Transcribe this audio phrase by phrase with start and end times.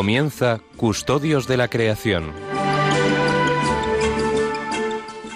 [0.00, 2.32] Comienza Custodios de la Creación.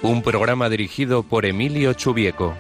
[0.01, 2.55] Un programa dirigido por Emilio Chubieco.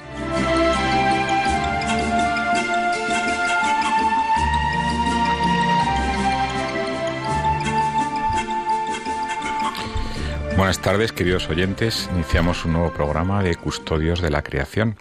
[10.58, 12.10] Buenas tardes, queridos oyentes.
[12.12, 14.96] Iniciamos un nuevo programa de Custodios de la Creación.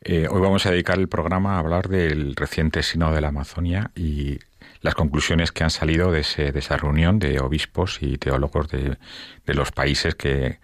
[0.00, 3.90] Eh, hoy vamos a dedicar el programa a hablar del reciente Sínodo de la Amazonia
[3.94, 4.38] y
[4.82, 8.98] las conclusiones que han salido de, esa reunión de obispos y teólogos de,
[9.46, 10.58] los países que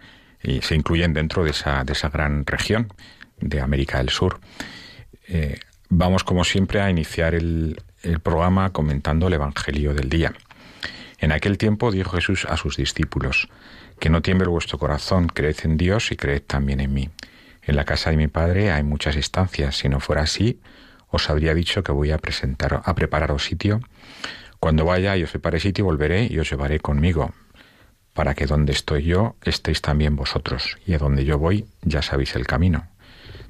[0.61, 2.93] se incluyen dentro de esa, de esa gran región
[3.39, 4.39] de América del Sur.
[5.27, 10.33] Eh, vamos, como siempre, a iniciar el, el programa comentando el Evangelio del día.
[11.19, 13.49] En aquel tiempo dijo Jesús a sus discípulos,
[13.99, 17.09] que no tiemble vuestro corazón, creed en Dios y creed también en mí.
[17.63, 20.59] En la casa de mi Padre hay muchas estancias, si no fuera así,
[21.09, 23.81] os habría dicho que voy a presentar, a prepararos sitio.
[24.59, 27.33] Cuando vaya y os prepare sitio, volveré y os llevaré conmigo,
[28.13, 32.35] para que donde estoy yo estéis también vosotros, y a donde yo voy ya sabéis
[32.35, 32.87] el camino.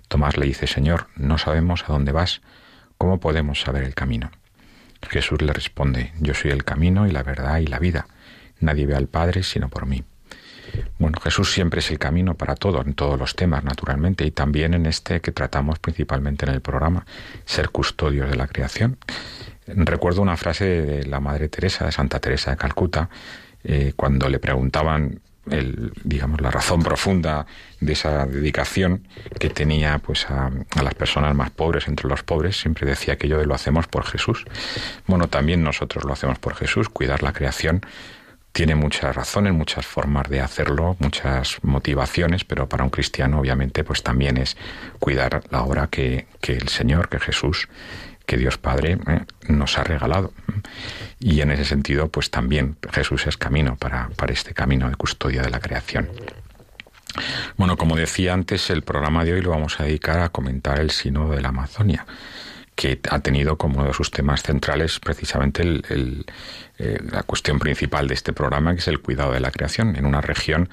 [0.08, 2.42] Tomás le dice, Señor, no sabemos a dónde vas,
[2.98, 4.32] ¿cómo podemos saber el camino?
[5.08, 8.08] Jesús le responde, Yo soy el camino y la verdad y la vida.
[8.60, 10.04] Nadie ve al Padre sino por mí.
[10.98, 14.74] Bueno, Jesús siempre es el camino para todo, en todos los temas, naturalmente, y también
[14.74, 17.06] en este que tratamos principalmente en el programa,
[17.46, 18.98] ser custodios de la creación.
[19.68, 23.10] Recuerdo una frase de la Madre Teresa, de Santa Teresa de Calcuta,
[23.64, 27.46] eh, cuando le preguntaban el, digamos, la razón profunda
[27.80, 29.08] de esa dedicación
[29.40, 33.28] que tenía pues a, a, las personas más pobres entre los pobres, siempre decía que
[33.28, 34.46] yo lo hacemos por Jesús.
[35.08, 37.82] Bueno, también nosotros lo hacemos por Jesús, cuidar la creación
[38.60, 44.04] tiene muchas razones, muchas formas de hacerlo, muchas motivaciones, pero para un cristiano obviamente pues
[44.04, 44.58] también es
[45.00, 47.70] cuidar la obra que, que el Señor, que Jesús,
[48.26, 50.34] que Dios Padre eh, nos ha regalado.
[51.22, 55.42] Y en ese sentido pues también Jesús es camino para, para este camino de custodia
[55.42, 56.10] de la creación.
[57.56, 60.92] Bueno, como decía antes, el programa de hoy lo vamos a dedicar a comentar el
[60.92, 62.06] Sínodo de la Amazonia
[62.80, 66.26] que ha tenido como uno de sus temas centrales precisamente el,
[66.78, 70.06] eh, la cuestión principal de este programa, que es el cuidado de la creación en
[70.06, 70.70] una región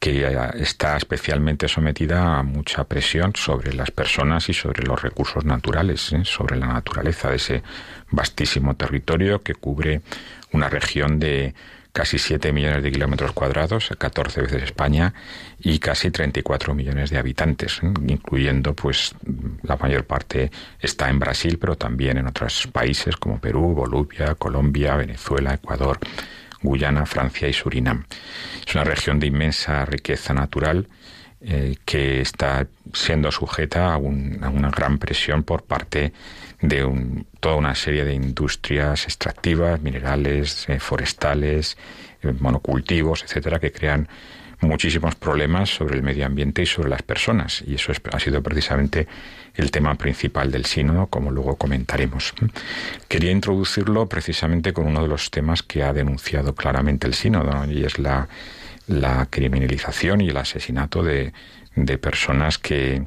[0.00, 6.14] que está especialmente sometida a mucha presión sobre las personas y sobre los recursos naturales,
[6.14, 6.24] ¿eh?
[6.24, 7.62] sobre la naturaleza de ese
[8.10, 10.00] vastísimo territorio que cubre
[10.52, 11.54] una región de
[11.92, 15.12] casi 7 millones de kilómetros cuadrados, 14 veces España,
[15.60, 19.14] y casi 34 millones de habitantes, incluyendo, pues,
[19.62, 20.50] la mayor parte
[20.80, 25.98] está en Brasil, pero también en otros países como Perú, Bolivia, Colombia, Venezuela, Ecuador,
[26.62, 28.04] Guyana, Francia y Surinam.
[28.66, 30.88] Es una región de inmensa riqueza natural
[31.40, 36.12] eh, que está siendo sujeta a, una gran presión por parte de
[37.40, 41.76] toda una serie de industrias extractivas, minerales, eh, forestales,
[42.22, 44.08] eh, monocultivos, etcétera, que crean
[44.60, 47.62] muchísimos problemas sobre el medio ambiente y sobre las personas.
[47.66, 49.08] Y eso ha sido precisamente
[49.54, 52.32] el tema principal del sínodo, como luego comentaremos.
[53.08, 57.84] Quería introducirlo precisamente con uno de los temas que ha denunciado claramente el sínodo, y
[57.84, 58.28] es la,
[58.86, 61.32] la criminalización y el asesinato de,
[61.74, 63.04] de personas que,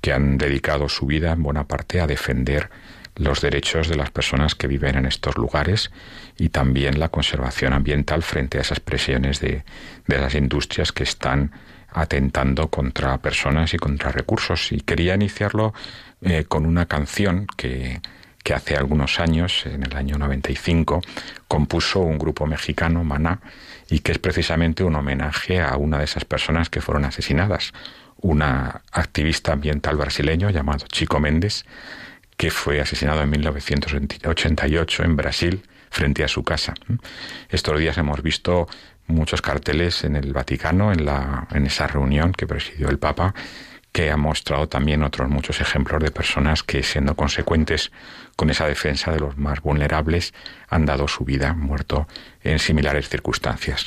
[0.00, 2.70] que han dedicado su vida en buena parte a defender
[3.16, 5.90] los derechos de las personas que viven en estos lugares
[6.38, 9.64] y también la conservación ambiental frente a esas presiones de,
[10.06, 11.52] de las industrias que están
[11.92, 14.72] atentando contra personas y contra recursos.
[14.72, 15.74] Y quería iniciarlo
[16.22, 18.00] eh, con una canción que,
[18.42, 21.02] que hace algunos años, en el año 95,
[21.48, 23.40] compuso un grupo mexicano, Maná,
[23.88, 27.72] y que es precisamente un homenaje a una de esas personas que fueron asesinadas,
[28.18, 31.64] una activista ambiental brasileño llamado Chico Méndez,
[32.40, 36.72] que fue asesinado en 1988 en Brasil frente a su casa.
[37.50, 38.66] Estos días hemos visto
[39.08, 43.34] muchos carteles en el Vaticano, en, la, en esa reunión que presidió el Papa,
[43.92, 47.92] que ha mostrado también otros muchos ejemplos de personas que, siendo consecuentes
[48.36, 50.32] con esa defensa de los más vulnerables,
[50.70, 52.08] han dado su vida, muerto
[52.42, 53.86] en similares circunstancias.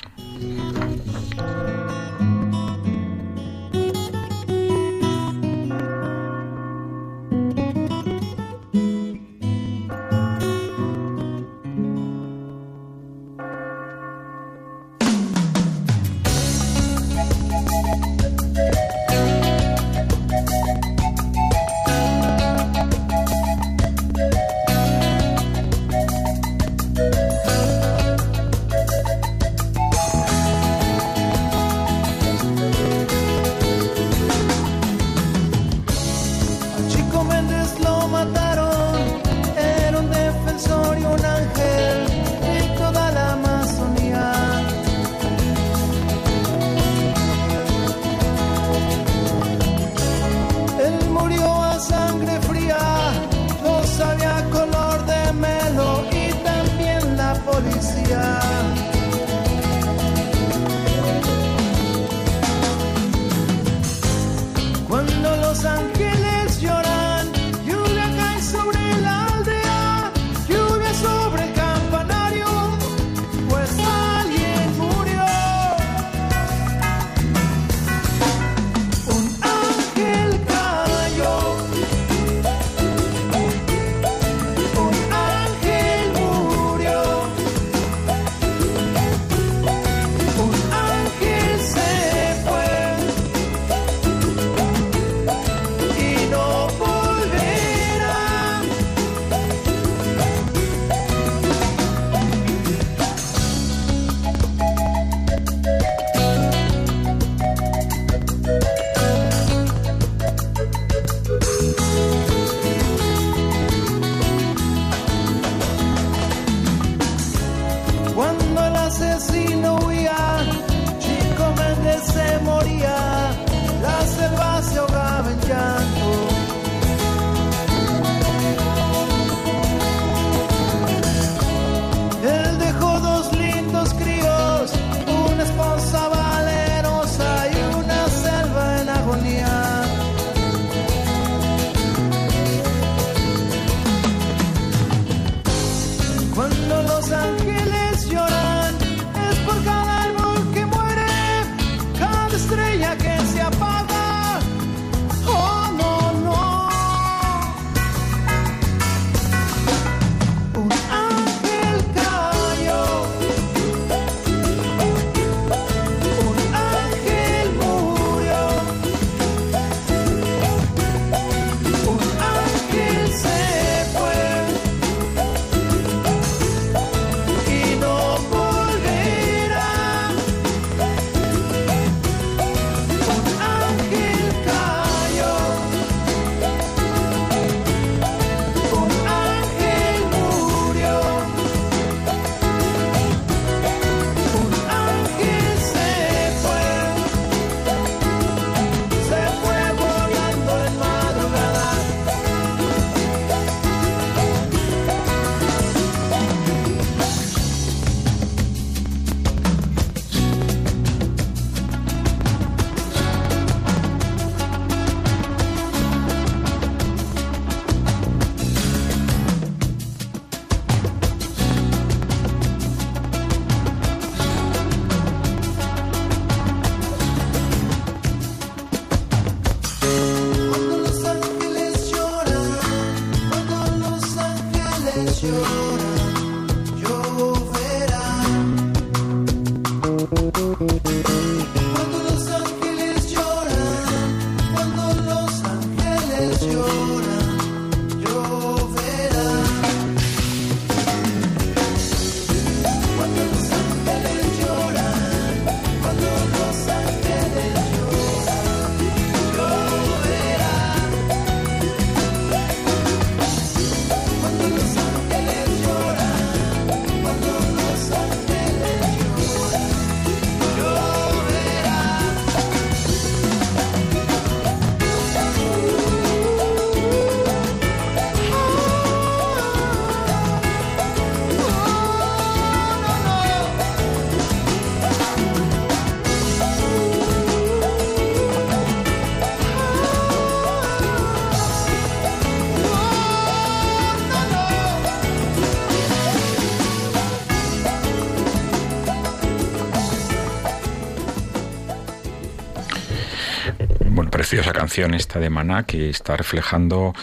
[304.39, 306.93] Esa canción esta de Maná que está reflejando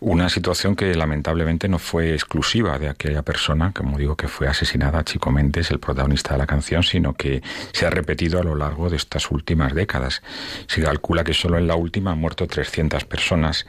[0.00, 5.04] una situación que lamentablemente no fue exclusiva de aquella persona, como digo, que fue asesinada,
[5.04, 7.42] Chico Méndez, el protagonista de la canción, sino que
[7.72, 10.22] se ha repetido a lo largo de estas últimas décadas.
[10.66, 13.66] Se calcula que solo en la última han muerto 300 personas.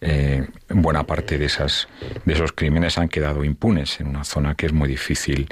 [0.00, 1.88] Eh, buena parte de, esas,
[2.24, 5.48] de esos crímenes han quedado impunes en una zona que es muy difícil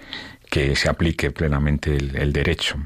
[0.53, 2.77] que se aplique plenamente el, derecho.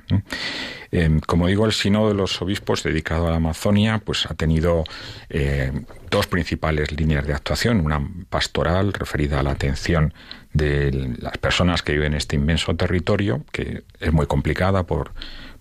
[0.93, 4.85] Em, como digo, el Sínodo de los Obispos dedicado a la Amazonia pues, ha tenido
[5.31, 5.73] eh,
[6.09, 10.15] dos principales líneas de actuación, una pastoral referida a la atención
[10.53, 15.13] de las personas que viven en este inmenso territorio, que es muy complicada por,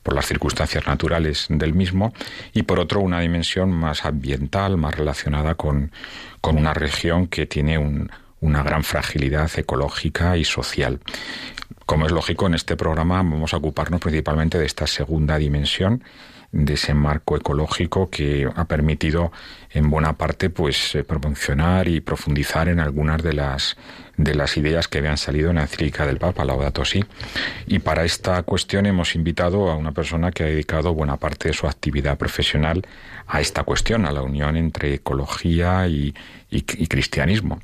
[0.03, 2.13] por las circunstancias naturales del mismo,
[2.53, 5.91] y por otro una dimensión más ambiental, más relacionada con,
[6.39, 8.12] con una región que tiene un,
[8.42, 11.00] una gran fragilidad ecológica y social.
[11.86, 16.04] Como es lógico, en este programa vamos a ocuparnos principalmente de esta segunda dimensión,
[16.51, 19.32] de ese marco ecológico que ha permitido
[19.72, 23.77] en buena parte pues eh, promocionar y profundizar en algunas de las
[24.18, 27.04] de las ideas que habían salido en la encíclica del Papa Laudato Si.
[27.68, 31.54] Y para esta cuestión hemos invitado a una persona que ha dedicado buena parte de
[31.54, 32.82] su actividad profesional
[33.27, 36.15] a esta cuestión, a la unión entre ecología y,
[36.50, 37.60] y cristianismo.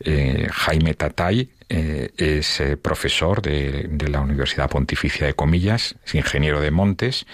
[0.00, 6.60] Eh, Jaime Tatay eh, es eh, profesor de, la Universidad Pontificia de Comillas, es ingeniero
[6.60, 7.26] de montes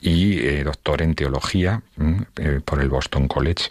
[0.00, 2.22] y doctor en teología mm,
[2.64, 3.70] por el Boston College.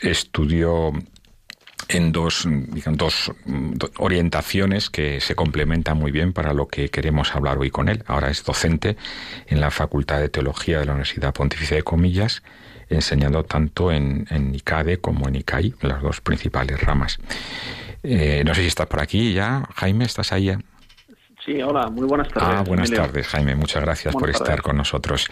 [0.00, 0.92] estudió
[1.88, 2.46] en dos,
[2.92, 3.32] dos,
[3.96, 8.02] orientaciones que se complementan muy bien para lo que queremos hablar hoy con él.
[8.06, 8.96] Ahora es docente
[9.46, 12.42] en la Facultad de Teología de la Universidad Pontificia de Comillas
[12.90, 17.18] enseñando tanto en, en ICADE como en ICAI, las dos principales ramas.
[18.02, 20.54] Eh, no sé si estás por aquí ya, Jaime, ¿estás ahí?
[21.44, 22.48] Sí, hola, muy buenas tardes.
[22.52, 23.54] Ah, buenas tardes, Jaime.
[23.54, 25.26] Muchas gracias por estar con nosotros.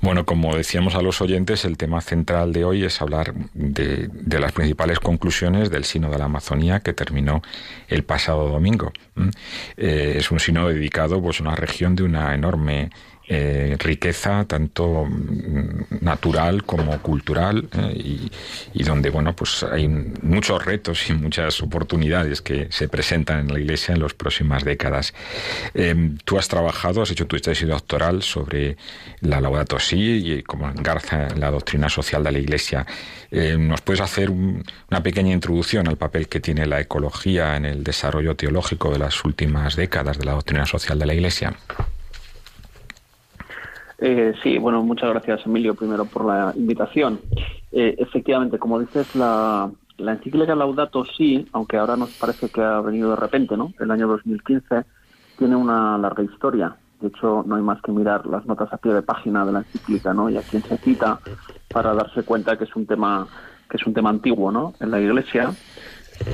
[0.00, 4.40] Bueno, como decíamos a los oyentes, el tema central de hoy es hablar de, de
[4.40, 7.42] las principales conclusiones del Sino de la Amazonía que terminó
[7.88, 8.92] el pasado domingo.
[9.76, 12.90] Eh, es un sino dedicado pues, a una región de una enorme
[13.26, 18.30] eh, riqueza tanto mm, natural como cultural eh,
[18.74, 23.58] y, donde bueno pues hay muchos retos y muchas oportunidades que se presentan en la
[23.58, 25.14] Iglesia en las próximas décadas.
[25.72, 28.76] Em, tú has trabajado, has hecho tu tesis doctoral sobre
[29.20, 32.86] la Laudato Si y como engarza la doctrina social de la Iglesia.
[33.30, 37.84] Em, ¿Nos puedes hacer una pequeña introducción al papel que tiene la ecología en el
[37.84, 41.54] desarrollo teológico de las últimas décadas de la doctrina social de la Iglesia?
[44.06, 47.18] Eh, sí, bueno, muchas gracias Emilio primero por la invitación.
[47.72, 52.82] Eh, efectivamente, como dices, la, la encíclica Laudato Si, aunque ahora nos parece que ha
[52.82, 53.72] venido de repente, ¿no?
[53.80, 54.84] El año 2015
[55.38, 56.76] tiene una larga historia.
[57.00, 59.58] De hecho, no hay más que mirar las notas a pie de página de la
[59.60, 60.28] encíclica, ¿no?
[60.28, 61.18] Y a quién se cita
[61.72, 63.26] para darse cuenta que es un tema
[63.70, 64.74] que es un tema antiguo, ¿no?
[64.80, 65.54] En la Iglesia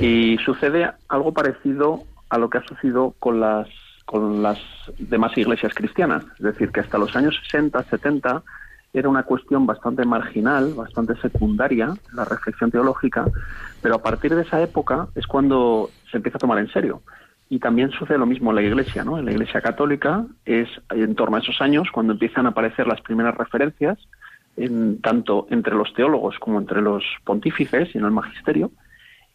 [0.01, 3.69] y sucede algo parecido a lo que ha sucedido con las
[4.11, 4.59] con las
[4.99, 6.25] demás iglesias cristianas.
[6.37, 8.43] Es decir, que hasta los años 60, 70
[8.93, 13.25] era una cuestión bastante marginal, bastante secundaria, la reflexión teológica,
[13.81, 17.01] pero a partir de esa época es cuando se empieza a tomar en serio.
[17.49, 19.17] Y también sucede lo mismo en la Iglesia, ¿no?
[19.17, 22.99] En la Iglesia católica es en torno a esos años cuando empiezan a aparecer las
[22.99, 23.97] primeras referencias,
[24.57, 28.71] en, tanto entre los teólogos como entre los pontífices y en el magisterio,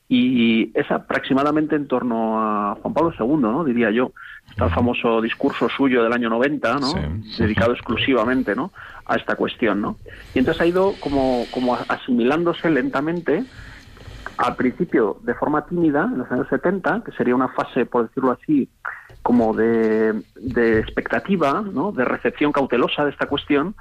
[0.09, 3.65] y es aproximadamente en torno a Juan Pablo II, ¿no?
[3.65, 4.13] Diría yo.
[4.57, 6.95] Está el famoso discurso suyo del año 90, ¿no?
[7.37, 8.73] Dedicado exclusivamente, ¿no?
[9.05, 9.99] A esta cuestión, ¿no?
[10.35, 13.45] Y entonces ha ido como, como asimilándose lentamente
[14.39, 18.31] al principio de forma tímida, en los años 70, que sería una fase, por decirlo
[18.31, 18.71] así,
[19.21, 21.93] como de, de expectativa, ¿no?
[21.93, 23.75] de recepción cautelosa de esta cuestión,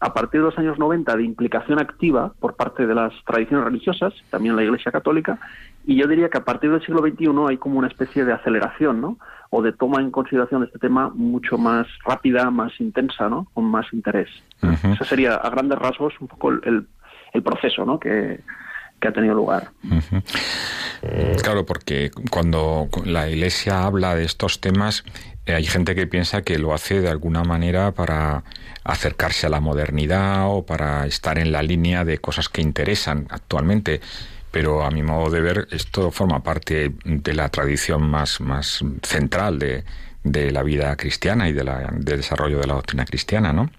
[0.00, 4.14] a partir de los años 90 de implicación activa por parte de las tradiciones religiosas,
[4.30, 5.38] también la Iglesia Católica,
[5.84, 9.00] y yo diría que a partir del siglo XXI hay como una especie de aceleración,
[9.00, 9.18] ¿no?
[9.50, 13.48] O de toma en consideración de este tema mucho más rápida, más intensa, ¿no?
[13.54, 14.28] Con más interés.
[14.62, 16.86] Ese sería, a grandes rasgos, un poco el,
[17.32, 17.98] el proceso, ¿no?
[17.98, 18.40] Que,
[19.00, 19.70] que ha tenido lugar.
[21.42, 25.04] Claro, porque cuando la Iglesia habla de estos temas,
[25.54, 28.44] hay gente que piensa que lo hace de alguna manera para
[28.84, 34.00] acercarse a la modernidad o para estar en la línea de cosas que interesan actualmente.
[34.50, 39.58] Pero a mi modo de ver, esto forma parte de la tradición más, más central
[39.58, 39.84] de,
[40.24, 43.70] de la vida cristiana y de la, del desarrollo de la doctrina cristiana, ¿no?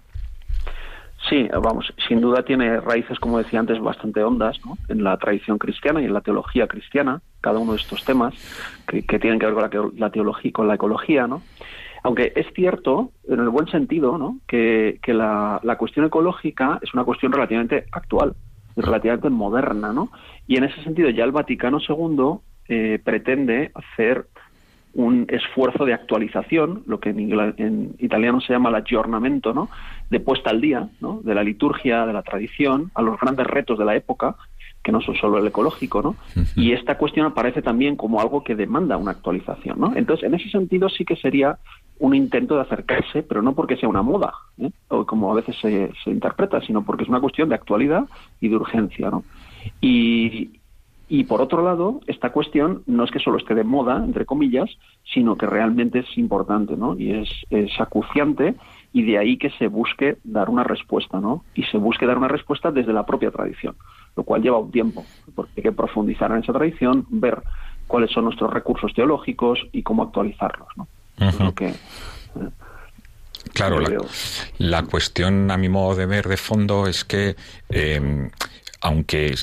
[1.30, 4.58] Sí, vamos, sin duda tiene raíces, como decía antes, bastante hondas
[4.88, 8.34] en la tradición cristiana y en la teología cristiana, cada uno de estos temas
[8.88, 11.40] que, tienen que ver con la, teología, con la ecología, ¿no?
[12.02, 14.40] Aunque es cierto, en el buen sentido, ¿no?
[14.48, 18.34] que, la, cuestión ecológica es una cuestión relativamente actual
[18.76, 20.10] y relativamente moderna, ¿no?
[20.48, 24.26] Y en ese sentido ya el Vaticano II eh, pretende hacer
[24.94, 29.68] un esfuerzo de actualización, lo que en, italiano se llama el aggiornamento, ¿no?
[30.10, 31.20] de puesta al día ¿no?
[31.22, 34.36] de la liturgia, de la tradición, a los grandes retos de la época,
[34.82, 36.16] que no son solo el ecológico, ¿no?
[36.56, 39.92] Y esta cuestión aparece también como algo que demanda una actualización, ¿no?
[39.94, 41.58] Entonces, en ese sentido sí que sería
[41.98, 44.70] un intento de acercarse, pero no porque sea una moda, ¿eh?
[44.88, 48.04] o como a veces se, se interpreta, sino porque es una cuestión de actualidad
[48.40, 49.22] y de urgencia, ¿no?
[49.82, 50.59] Y,
[51.12, 54.70] y por otro lado, esta cuestión no es que solo esté de moda, entre comillas,
[55.12, 56.96] sino que realmente es importante, ¿no?
[56.96, 58.54] Y es, acuciante
[58.92, 61.44] y de ahí que se busque dar una respuesta, ¿no?
[61.56, 63.74] Y se busque dar una respuesta desde la propia tradición,
[64.16, 67.42] lo cual lleva un tiempo, porque hay que profundizar en esa tradición, ver
[67.88, 70.86] cuáles son nuestros recursos teológicos y cómo actualizarlos, ¿no?
[71.18, 71.74] Eh,
[73.52, 73.80] claro,
[74.58, 77.34] la, cuestión a mi modo de ver de fondo es que
[77.68, 78.30] eh,
[78.80, 79.34] aunque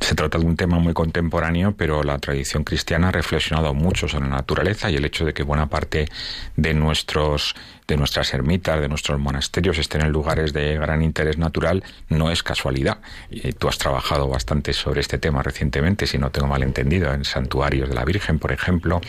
[0.00, 4.28] se trata de un tema muy contemporáneo, pero la tradición cristiana ha reflexionado mucho sobre
[4.28, 6.08] la naturaleza y el hecho de que buena parte
[6.56, 7.54] de nuestros
[7.86, 12.42] de nuestras ermitas, de nuestros monasterios estén en lugares de gran interés natural no es
[12.42, 12.98] casualidad.
[13.28, 17.24] Y tú has trabajado bastante sobre este tema recientemente, si no tengo mal entendido, en
[17.24, 19.00] santuarios de la Virgen, por ejemplo.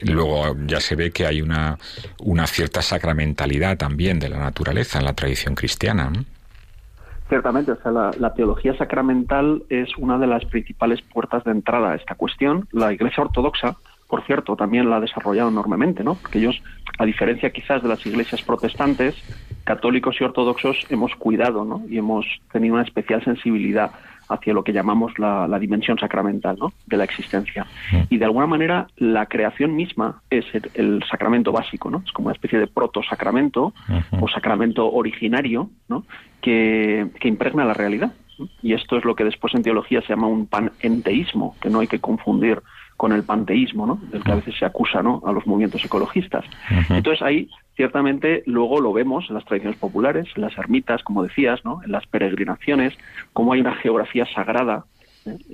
[0.00, 1.78] Luego ya se ve que hay una,
[2.18, 6.12] una cierta sacramentalidad también de la naturaleza en la tradición cristiana.
[7.28, 11.94] Ciertamente, o sea, la, teología sacramental es una de las principales puertas de entrada a
[11.96, 12.68] esta cuestión.
[12.70, 16.14] La Iglesia Ortodoxa, por cierto, también la ha desarrollado enormemente, ¿no?
[16.14, 16.62] Porque ellos,
[16.98, 19.16] a diferencia quizás de las iglesias protestantes,
[19.64, 21.82] católicos y ortodoxos hemos cuidado, ¿no?
[21.88, 23.90] Y hemos tenido una especial sensibilidad
[24.28, 26.72] hacia lo que llamamos la, dimensión sacramental ¿no?
[26.86, 27.66] de la existencia.
[28.10, 32.02] Y de alguna manera la creación misma es el, sacramento básico, ¿no?
[32.04, 33.72] es como una especie de proto-sacramento
[34.20, 36.04] o sacramento originario ¿no?
[36.46, 38.12] Que, que impregna la realidad.
[38.62, 41.88] Y esto es lo que después en teología se llama un panenteísmo, que no hay
[41.88, 42.62] que confundir
[42.96, 43.98] con el panteísmo, ¿no?
[44.12, 45.22] del que a veces se acusa ¿no?
[45.26, 46.44] a los movimientos ecologistas.
[46.88, 51.64] Entonces ahí ciertamente luego lo vemos en las tradiciones populares, en las ermitas, como decías,
[51.64, 51.82] ¿no?
[51.82, 52.96] en las peregrinaciones,
[53.32, 54.84] cómo hay una geografía sagrada.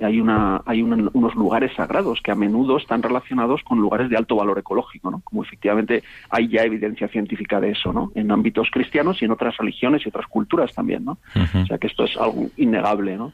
[0.01, 4.35] Hay, una, hay unos lugares sagrados que a menudo están relacionados con lugares de alto
[4.35, 5.21] valor ecológico, ¿no?
[5.21, 8.11] como efectivamente hay ya evidencia científica de eso, ¿no?
[8.15, 11.05] en ámbitos cristianos y en otras religiones y otras culturas también.
[11.05, 11.17] ¿no?
[11.35, 13.17] O sea que esto es algo innegable.
[13.17, 13.31] ¿no?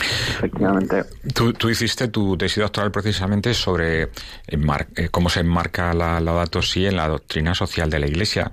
[0.00, 1.04] Efectivamente.
[1.34, 4.02] Tú, hiciste tu tesis doctoral precisamente sobre
[4.46, 8.50] eh, cómo se enmarca la Si en la doctrina social de la Iglesia.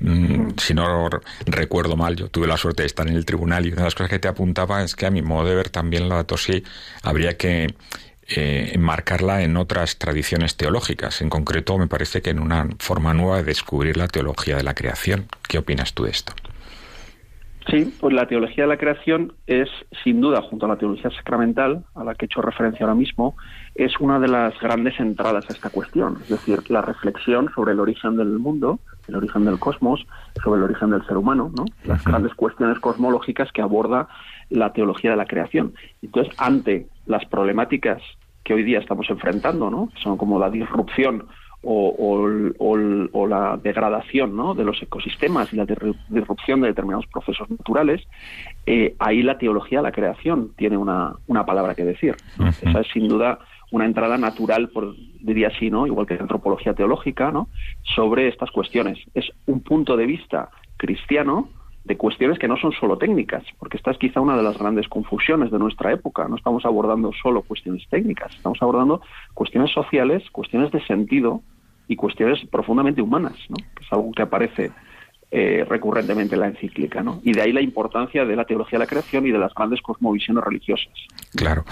[0.00, 1.08] Mm, si no
[1.46, 3.94] recuerdo mal, yo tuve la suerte de estar en el tribunal y una de las
[3.94, 6.62] cosas que te apuntaba es que a mi modo de ver también la Laudato Si
[7.02, 7.74] habría que
[8.32, 11.20] eh, enmarcarla en otras tradiciones teológicas.
[11.20, 14.74] En concreto, me parece que en una forma nueva de descubrir la teología de la
[14.74, 15.26] creación.
[15.48, 16.32] ¿Qué opinas tú de esto?
[17.68, 19.68] Sí, pues la teología de la creación es,
[20.02, 23.36] sin duda, junto a la teología sacramental, a la que he hecho referencia ahora mismo,
[23.74, 26.18] es una de las grandes entradas a esta cuestión.
[26.22, 30.06] Es decir, la reflexión sobre el origen del mundo, el origen del cosmos,
[30.42, 31.64] sobre el origen del ser humano, ¿no?
[31.84, 34.08] las grandes cuestiones cosmológicas que aborda
[34.48, 35.74] la teología de la creación.
[36.02, 38.02] Entonces, ante las problemáticas
[38.42, 39.90] que hoy día estamos enfrentando, ¿no?
[40.02, 41.26] son como la disrupción
[41.62, 44.54] o, la degradación ¿no?
[44.54, 45.66] de los ecosistemas y la
[46.08, 48.02] disrupción de determinados procesos naturales,
[48.66, 52.16] eh, ahí la teología de la creación tiene una, una palabra que decir.
[52.62, 53.38] Esa es sin duda
[53.70, 55.86] una entrada natural, por, diría así, ¿no?
[55.86, 57.48] igual que la antropología teológica, ¿no?
[57.94, 58.98] sobre estas cuestiones.
[59.14, 61.48] Es un punto de vista cristiano
[61.84, 64.88] de cuestiones que no son solo técnicas, porque esta es quizá una de las grandes
[64.88, 66.28] confusiones de nuestra época.
[66.28, 69.00] No estamos abordando solo cuestiones técnicas, estamos abordando
[69.34, 71.42] cuestiones sociales, cuestiones de sentido
[71.88, 73.56] y cuestiones profundamente humanas, ¿no?
[73.56, 74.70] que es algo que aparece
[75.32, 77.02] eh, recurrentemente en la encíclica.
[77.02, 77.20] ¿no?
[77.24, 79.80] Y de ahí la importancia de la teología de la creación y de las grandes
[79.80, 80.92] cosmovisiones religiosas.
[81.34, 81.64] Claro,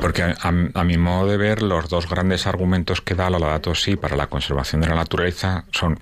[0.00, 3.96] porque a, mi modo de ver, los dos grandes argumentos que da la Laudato Si
[3.96, 5.98] para la conservación de la naturaleza son,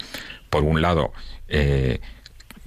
[0.50, 1.12] por un lado,
[1.46, 2.00] eh,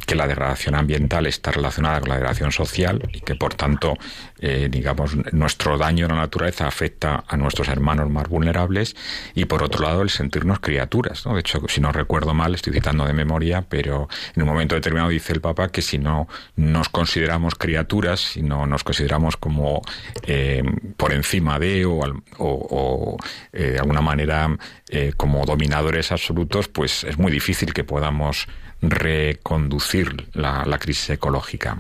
[0.05, 3.97] que la degradación ambiental está relacionada con la degradación social y que por tanto,
[4.39, 8.95] eh, digamos, nuestro daño en la naturaleza afecta a nuestros hermanos más vulnerables
[9.35, 11.25] y por otro lado el sentirnos criaturas.
[11.25, 11.33] ¿no?
[11.33, 15.09] De hecho, si no recuerdo mal, estoy citando de memoria, pero en un momento determinado
[15.09, 19.81] dice el Papa que si no nos consideramos criaturas, si no nos consideramos como
[20.23, 20.63] eh,
[20.97, 22.01] por encima de o,
[22.37, 23.17] o,
[23.53, 24.55] eh, de alguna manera
[25.15, 28.47] como dominadores absolutos, pues es muy difícil que podamos
[28.81, 31.77] reconducir la, crisis ecológica.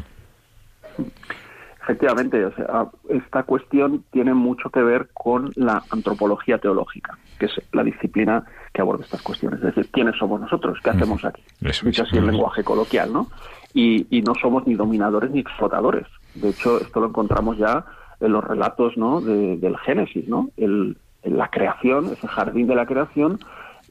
[1.83, 7.53] Efectivamente, o sea, esta cuestión tiene mucho que ver con la antropología teológica, que es
[7.73, 9.59] la disciplina que aborda estas cuestiones.
[9.59, 10.77] Es decir, ¿quiénes somos nosotros?
[10.83, 11.43] ¿Qué hacemos aquí?
[11.59, 13.29] Dicho así en lenguaje coloquial, ¿no?
[13.73, 16.05] Y, no somos ni dominadores ni explotadores.
[16.35, 17.85] De hecho, esto lo encontramos ya
[18.19, 19.19] en los relatos ¿no?
[19.21, 20.49] del Génesis, ¿no?
[20.57, 23.39] El, la creación, ese jardín de la creación,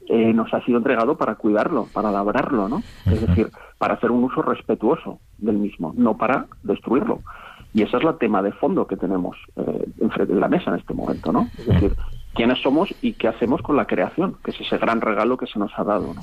[0.09, 2.83] eh, nos ha sido entregado para cuidarlo, para labrarlo, ¿no?
[3.07, 7.21] Es decir, para hacer un uso respetuoso del mismo, no para destruirlo.
[7.73, 10.77] Y ese es el tema de fondo que tenemos eh, enfrente de la mesa en
[10.77, 11.49] este momento, ¿no?
[11.57, 11.95] Es decir,
[12.35, 15.59] quiénes somos y qué hacemos con la creación, que es ese gran regalo que se
[15.59, 16.23] nos ha dado, ¿no?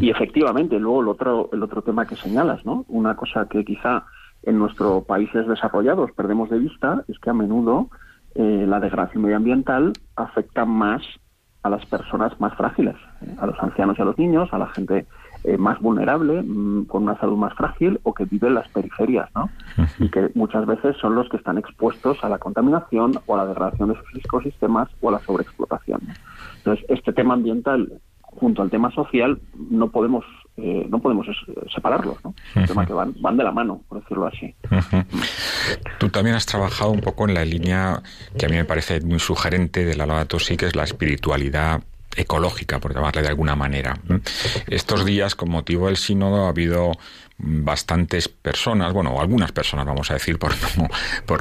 [0.00, 2.84] Y efectivamente, luego el otro, el otro tema que señalas, ¿no?
[2.88, 4.04] Una cosa que quizá
[4.44, 7.90] en nuestros países desarrollados perdemos de vista es que a menudo
[8.36, 11.02] eh, la degradación medioambiental afecta más
[11.66, 13.34] a las personas más frágiles, ¿eh?
[13.38, 15.06] a los ancianos y a los niños, a la gente
[15.44, 19.28] eh, más vulnerable, mm, con una salud más frágil o que vive en las periferias,
[19.34, 19.50] ¿no?
[19.98, 23.46] Y que muchas veces son los que están expuestos a la contaminación o a la
[23.46, 26.00] degradación de sus ecosistemas o a la sobreexplotación.
[26.58, 30.24] Entonces, este tema ambiental junto al tema social no podemos
[30.56, 31.26] eh, no podemos
[31.74, 32.34] separarlos, ¿no?
[32.50, 34.54] Es un tema que van, van de la mano, por decirlo así.
[35.98, 38.02] Tú también has trabajado un poco en la línea
[38.38, 41.82] que a mí me parece muy sugerente de la Laudato Si, que es la espiritualidad
[42.16, 43.98] ecológica, por llamarle de alguna manera.
[44.66, 46.92] Estos días, con motivo del sínodo, ha habido
[47.38, 50.88] bastantes personas, bueno, algunas personas, vamos a decir, por no,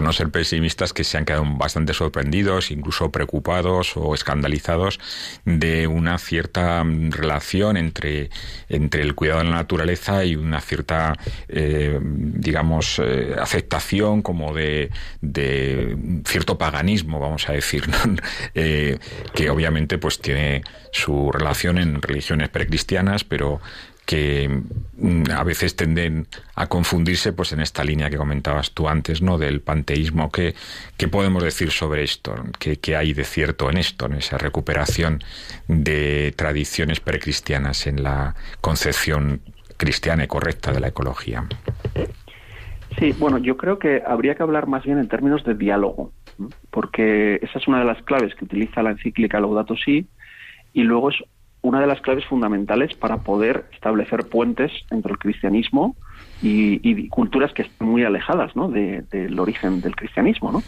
[0.01, 4.99] no ser pesimistas, que se han quedado bastante sorprendidos, incluso preocupados o escandalizados
[5.45, 8.29] de una cierta relación entre,
[8.67, 14.91] entre el cuidado de la naturaleza y una cierta, eh, digamos, eh, aceptación como de,
[16.25, 17.85] cierto paganismo, vamos a decir,
[18.53, 18.99] eh,
[19.33, 23.59] que obviamente pues tiene su relación en religiones precristianas, pero
[24.05, 24.61] que
[24.97, 29.37] mm, a veces tenden a confundirse pues en esta línea que comentabas tú antes, ¿no?
[29.37, 30.31] del panteísmo.
[30.31, 30.53] ¿Qué,
[30.97, 32.35] qué podemos decir sobre esto?
[32.59, 35.23] ¿Qué, ¿Qué, hay de cierto en esto, en esa recuperación
[35.67, 39.41] de tradiciones precristianas en la concepción
[39.77, 41.45] cristiana y correcta de la ecología?
[42.99, 46.11] Sí, bueno, yo creo que habría que hablar más bien en términos de diálogo,
[46.69, 50.07] porque esa es una de las claves que utiliza la encíclica Laudato Si,
[50.75, 51.15] y luego es
[51.61, 55.95] una de las claves fundamentales para poder establecer puentes entre el cristianismo
[56.43, 60.51] y, culturas que están muy alejadas del origen del cristianismo.
[60.51, 60.61] ¿no?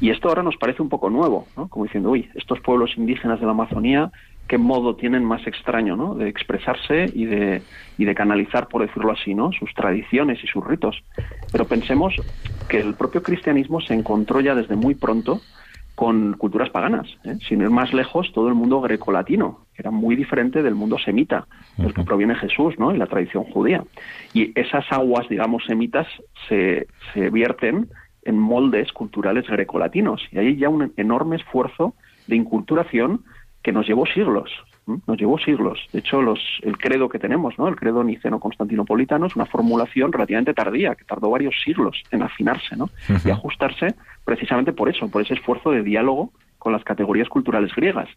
[0.00, 1.68] Y esto ahora nos parece un poco nuevo, ¿no?
[1.68, 4.10] como diciendo, uy, estos pueblos indígenas de la Amazonía,
[4.48, 6.14] qué modo tienen más extraño ¿no?
[6.14, 7.62] de expresarse y de,
[7.98, 9.52] y de canalizar, por decirlo así, ¿no?
[9.52, 11.04] sus tradiciones y sus ritos.
[11.52, 12.14] Pero pensemos
[12.68, 15.40] que el propio cristianismo se encontró ya desde muy pronto
[16.00, 17.06] con culturas paganas.
[17.24, 17.36] ¿eh?
[17.46, 21.46] Sin ir más lejos, todo el mundo grecolatino, que era muy diferente del mundo semita,
[21.76, 22.94] del que proviene Jesús ¿no?
[22.94, 23.84] y la tradición judía.
[24.32, 26.06] Y esas aguas, digamos, semitas
[26.48, 27.90] se, se vierten
[28.22, 30.22] en moldes culturales grecolatinos.
[30.32, 31.92] Y hay ya un enorme esfuerzo
[32.28, 33.22] de inculturación
[33.62, 34.50] que nos llevó siglos.
[35.06, 35.78] Nos llevó siglos.
[35.92, 37.68] De hecho, los, el credo que tenemos, ¿no?
[37.68, 42.90] el credo niceno-constantinopolitano, es una formulación relativamente tardía, que tardó varios siglos en afinarse ¿no?
[43.24, 43.94] y ajustarse
[44.24, 48.08] precisamente por eso, por ese esfuerzo de diálogo con las categorías culturales griegas.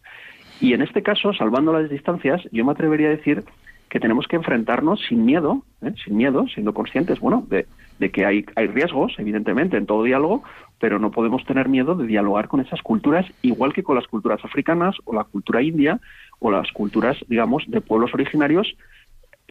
[0.60, 3.44] Y en este caso, salvando las distancias, yo me atrevería a decir
[3.88, 5.92] que tenemos que enfrentarnos sin miedo, ¿eh?
[6.04, 7.66] sin miedo, siendo conscientes, bueno, de,
[7.98, 10.42] de que hay, hay riesgos, evidentemente, en todo diálogo,
[10.78, 14.44] pero no podemos tener miedo de dialogar con esas culturas, igual que con las culturas
[14.44, 16.00] africanas o la cultura india
[16.40, 18.76] o las culturas, digamos, de pueblos originarios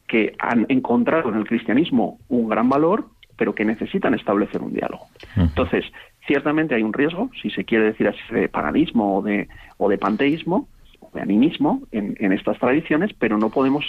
[0.07, 5.07] que han encontrado en el cristianismo un gran valor, pero que necesitan establecer un diálogo.
[5.35, 5.85] Entonces,
[6.27, 9.97] ciertamente hay un riesgo, si se quiere decir así, de paganismo o de, o de
[9.97, 10.67] panteísmo,
[10.99, 13.85] o de animismo en, en estas tradiciones, pero no podemos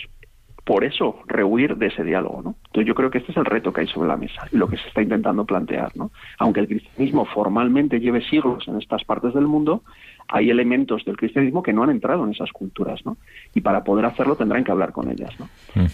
[0.65, 2.43] por eso rehuir de ese diálogo.
[2.43, 2.55] ¿no?
[2.67, 4.67] Entonces yo creo que este es el reto que hay sobre la mesa y lo
[4.67, 5.93] que se está intentando plantear.
[5.95, 6.11] ¿no?
[6.39, 9.83] Aunque el cristianismo formalmente lleve siglos en estas partes del mundo,
[10.29, 13.19] hay elementos del cristianismo que no han entrado en esas culturas, ¿no?
[13.55, 15.49] Y para poder hacerlo tendrán que hablar con ellas, ¿no?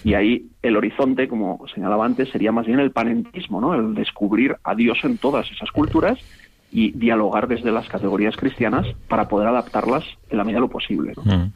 [0.05, 3.75] Y ahí el horizonte, como señalaba antes, sería más bien el panentismo, ¿no?
[3.75, 6.19] El descubrir a Dios en todas esas culturas
[6.73, 11.13] y dialogar desde las categorías cristianas para poder adaptarlas en la medida de lo posible.
[11.17, 11.53] ¿no?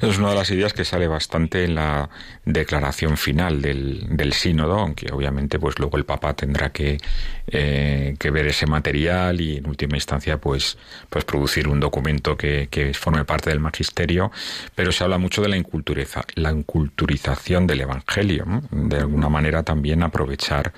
[0.00, 2.10] Es una de las ideas que sale bastante en la
[2.44, 6.98] declaración final del, del sínodo, aunque obviamente pues luego el Papa tendrá que,
[7.46, 12.68] eh, que ver ese material y en última instancia pues, pues producir un documento que,
[12.94, 14.30] forme parte del magisterio,
[14.74, 20.02] pero se habla mucho de la, inculturiza, la inculturización del Evangelio, de alguna manera también
[20.02, 20.72] aprovechar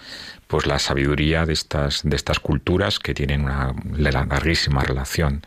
[0.53, 5.41] pues la sabiduría de estas, de estas culturas que tienen una larguísima relación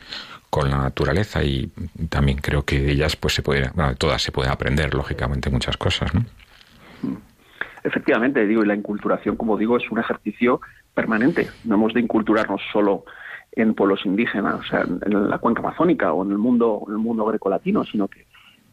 [0.50, 1.72] con la naturaleza y
[2.10, 5.78] también creo que de ellas pues se puede, bueno, todas se puede aprender lógicamente muchas
[5.78, 6.26] cosas, ¿no?
[7.84, 10.60] Efectivamente, digo, y la inculturación, como digo, es un ejercicio
[10.96, 11.50] permanente.
[11.66, 13.06] No hemos de inculturarnos solo
[13.52, 17.00] en pueblos indígenas, o sea, en la cuenca amazónica o en el mundo, en el
[17.00, 18.25] mundo grecolatino, sino que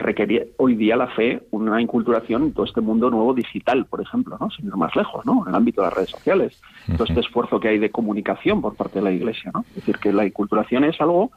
[0.03, 4.37] requería hoy día la fe una inculturación en todo este mundo nuevo digital, por ejemplo,
[4.39, 4.51] ¿no?
[4.51, 5.43] sin ir más lejos, ¿no?
[5.43, 6.61] en el ámbito de las redes sociales,
[6.97, 9.51] todo este esfuerzo que hay de comunicación por parte de la Iglesia.
[9.55, 9.65] ¿no?
[9.71, 11.31] Es decir, que la inculturación es algo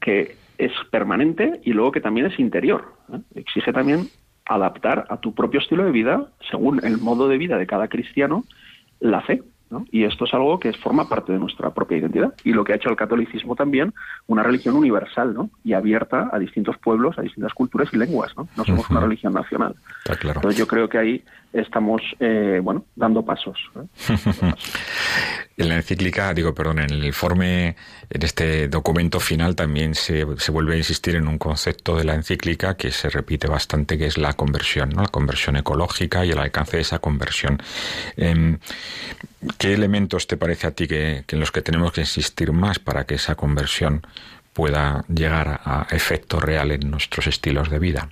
[0.00, 2.94] que es permanente y luego que también es interior.
[3.12, 3.20] ¿eh?
[3.34, 4.08] Exige también
[4.44, 8.44] adaptar a tu propio estilo de vida, según el modo de vida de cada cristiano,
[9.00, 9.42] la fe.
[9.90, 12.32] Y esto es algo que forma parte de nuestra propia identidad.
[12.44, 13.92] Y lo que ha hecho el catolicismo también,
[14.26, 15.50] una religión universal ¿no?
[15.64, 18.36] y abierta a distintos pueblos, a distintas culturas y lenguas.
[18.36, 19.74] No, no somos una religión nacional.
[20.04, 20.38] claro.
[20.38, 23.58] Entonces yo creo que ahí estamos eh, bueno dando pasos.
[23.76, 24.16] ¿eh?
[25.56, 27.76] en la encíclica, digo, perdón, en el informe,
[28.10, 32.14] en este documento final también se, se, vuelve a insistir en un concepto de la
[32.14, 35.02] encíclica que se repite bastante, que es la conversión, ¿no?
[35.02, 37.58] la conversión ecológica y el alcance de esa conversión.
[38.16, 38.58] Eh,
[39.58, 43.04] ¿Qué elementos te parece a ti que, en los que tenemos que insistir más para
[43.04, 44.02] que esa conversión
[44.52, 48.08] pueda llegar a, a efecto real en nuestros estilos de vida?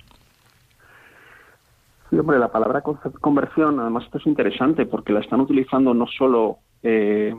[2.09, 6.59] Sí, hombre, la palabra conversión, además, esto es interesante porque la están utilizando no solo
[6.81, 7.35] eh,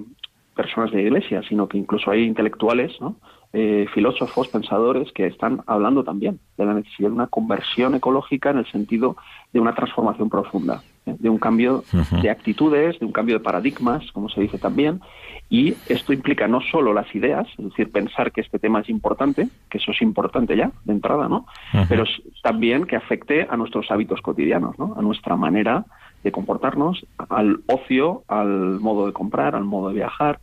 [0.55, 3.17] personas de iglesia, sino que incluso hay intelectuales, ¿no?
[3.53, 8.59] Eh, filósofos, pensadores que están hablando también de la necesidad de una conversión ecológica en
[8.59, 9.17] el sentido
[9.55, 11.17] de una transformación profunda, ¿eh?
[11.19, 12.21] de un cambio uh -huh.
[12.21, 15.01] de actitudes, de un cambio de paradigmas, como se dice también,
[15.49, 19.49] y esto implica no solo las ideas, es decir, pensar que este tema es importante,
[19.71, 21.47] que eso es importante ya de entrada, ¿no?
[21.73, 21.87] Uh -huh.
[21.89, 22.05] Pero
[22.43, 24.95] también que afecte a nuestros hábitos cotidianos, ¿no?
[24.99, 25.87] A nuestra manera
[26.23, 30.41] de comportarnos, al ocio, al modo de comprar, al modo de viajar,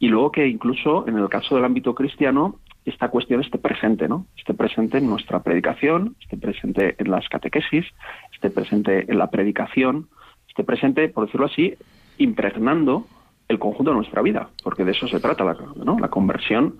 [0.00, 4.26] y luego que incluso en el caso del ámbito cristiano esta cuestión esté presente, ¿no?
[4.36, 7.84] Esté presente en nuestra predicación, esté presente en las catequesis,
[8.32, 10.08] esté presente en la predicación,
[10.48, 11.74] esté presente, por decirlo así,
[12.16, 13.06] impregnando
[13.48, 15.98] el conjunto de nuestra vida, porque de eso se trata, la, ¿no?
[15.98, 16.76] La conversión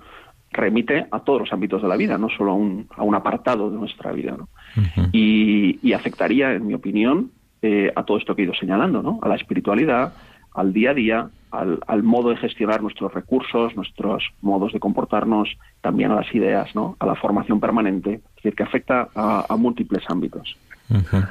[0.53, 3.71] remite a todos los ámbitos de la vida, no solo a un, a un apartado
[3.71, 4.49] de nuestra vida, ¿no?
[4.77, 5.11] Uh -huh.
[5.13, 7.31] y, y, afectaría, en mi opinión,
[7.61, 9.19] eh, a todo esto que he ido señalando, ¿no?
[9.23, 10.15] A la espiritualidad,
[10.55, 15.49] al día a día, al, al, modo de gestionar nuestros recursos, nuestros modos de comportarnos,
[15.81, 16.97] también a las ideas, ¿no?
[16.99, 20.57] a la formación permanente, es decir, que afecta a, múltiples ámbitos.
[20.91, 21.29] Uh -huh.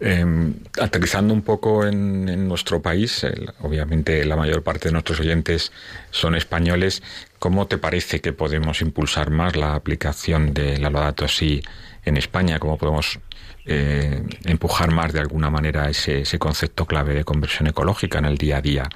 [0.00, 3.26] eh, aterrizando un poco en, nuestro país,
[3.62, 5.72] obviamente la mayor parte de nuestros oyentes
[6.10, 7.02] son españoles,
[7.38, 11.62] ¿cómo te parece que podemos impulsar más la aplicación de la Laudato Si
[12.04, 12.58] en España?
[12.58, 13.18] ¿Cómo podemos
[13.66, 18.38] eh, empujar más de alguna manera ese, ese concepto clave de conversión ecológica en el
[18.38, 18.88] día a día?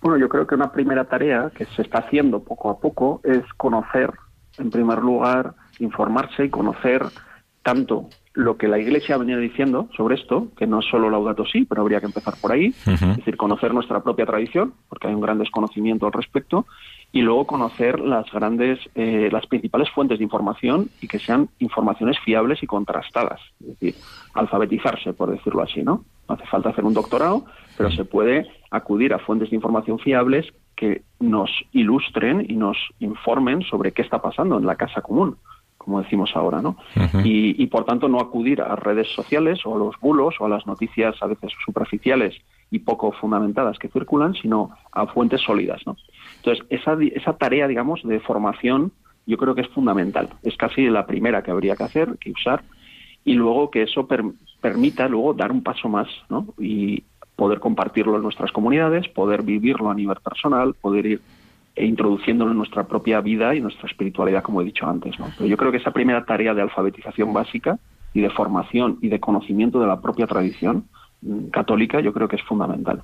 [0.00, 3.42] Bueno, yo creo que una primera tarea que se está haciendo poco a poco es
[3.56, 4.12] conocer,
[4.58, 7.04] en primer lugar, informarse y conocer
[7.62, 11.44] tanto lo que la Iglesia ha venido diciendo sobre esto, que no es solo Laudato
[11.44, 13.10] Si, pero habría que empezar por ahí, uh -huh.
[13.12, 16.66] es decir, conocer nuestra propia tradición, porque hay un gran desconocimiento al respecto,
[17.12, 22.18] y luego conocer las grandes, eh, las principales fuentes de información y que sean informaciones
[22.20, 23.94] fiables y contrastadas, es decir,
[24.34, 26.04] alfabetizarse, por decirlo así, ¿no?
[26.28, 27.44] No hace falta hacer un doctorado,
[27.76, 33.62] pero se puede acudir a fuentes de información fiables que nos ilustren y nos informen
[33.62, 35.36] sobre qué está pasando en la casa común
[35.78, 36.76] como decimos ahora, ¿no?
[36.94, 37.26] Uh -huh.
[37.26, 40.48] y, y, por tanto no acudir a redes sociales o a los bulos o a
[40.48, 42.36] las noticias a veces superficiales
[42.72, 45.96] y poco fundamentadas que circulan, sino a fuentes sólidas, ¿no?
[46.36, 48.90] Entonces, esa, esa tarea, digamos, de formación
[49.26, 50.30] yo creo que es fundamental.
[50.42, 52.64] Es casi la primera que habría que hacer, que usar,
[53.24, 54.24] y luego que eso per
[54.60, 56.46] permita luego dar un paso más, ¿no?
[56.58, 57.04] Y
[57.36, 61.20] poder compartirlo en nuestras comunidades, poder vivirlo a nivel personal, poder ir
[61.74, 65.18] e introduciéndolo en nuestra propia vida y nuestra espiritualidad, como he dicho antes.
[65.18, 65.26] ¿no?
[65.36, 67.78] Pero yo creo que esa primera tarea de alfabetización básica
[68.12, 70.84] y de formación y de conocimiento de la propia tradición
[71.52, 73.02] católica, yo creo que es fundamental.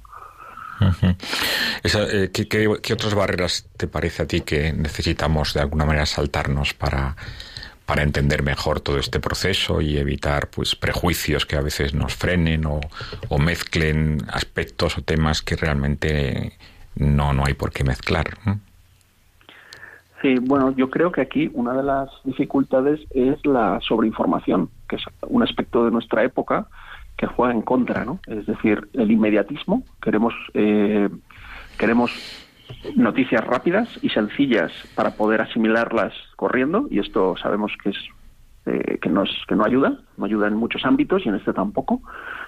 [1.85, 7.17] Eh, ¿qué, otras barreras te parece a ti que necesitamos de alguna manera saltarnos para,
[7.87, 12.67] para entender mejor todo este proceso y evitar pues prejuicios que a veces nos frenen
[12.67, 12.81] o,
[13.29, 16.53] o mezclen aspectos o temas que realmente
[16.95, 18.39] no, no hay por qué mezclar?
[20.21, 25.03] Sí, bueno, yo creo que aquí una de las dificultades es la sobreinformación, que es
[25.23, 26.67] un aspecto de nuestra época
[27.19, 28.21] que juega en contra, ¿no?
[28.27, 31.11] Es decir, el inmediatismo, queremos, eh,
[31.77, 32.13] queremos
[32.95, 37.97] noticias rápidas y sencillas para poder asimilarlas corriendo, y esto sabemos que es
[38.67, 42.01] eh, que, nos, que no ayuda, no ayuda en muchos ámbitos y en este tampoco.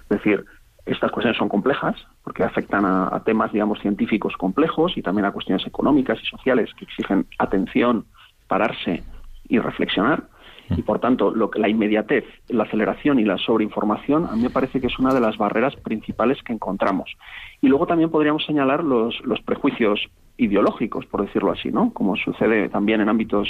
[0.04, 0.44] Es decir,
[0.86, 5.66] estas cuestiones son complejas porque afectan a, temas, digamos, científicos complejos y también a cuestiones
[5.66, 8.04] económicas y sociales que exigen atención,
[8.46, 9.02] pararse
[9.48, 10.24] y reflexionar.
[10.76, 14.50] Y por tanto, lo que, la inmediatez, la aceleración y la sobreinformación a mí me
[14.50, 17.10] parece que es una de las barreras principales que encontramos.
[17.60, 20.08] Y luego también podríamos señalar los, los prejuicios
[20.40, 21.92] ideológicos, por decirlo así, ¿no?
[21.92, 23.48] Como sucede también en ámbitos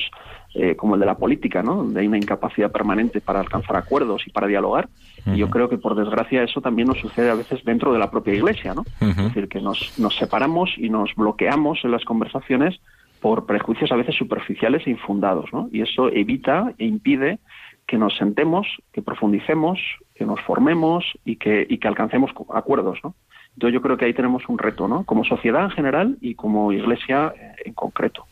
[0.54, 1.76] eh, como el de la política, ¿no?
[1.76, 4.88] Donde hay una incapacidad permanente para alcanzar acuerdos y para dialogar.
[5.26, 8.10] Y yo creo que, por desgracia, eso también nos sucede a veces dentro de la
[8.10, 8.84] propia Iglesia, ¿no?
[9.00, 12.80] Es decir, que nos, nos separamos y nos bloqueamos en las conversaciones
[13.20, 15.68] por prejuicios a veces superficiales e infundados, ¿no?
[15.72, 17.38] Y eso evita e impide
[17.86, 19.78] que nos sentemos, que profundicemos,
[20.14, 23.14] que nos formemos y que, y que alcancemos acuerdos, ¿no?
[23.54, 25.04] Entonces yo creo que ahí tenemos un reto, ¿no?
[25.04, 28.26] Como sociedad en general y como iglesia eh, en concreto.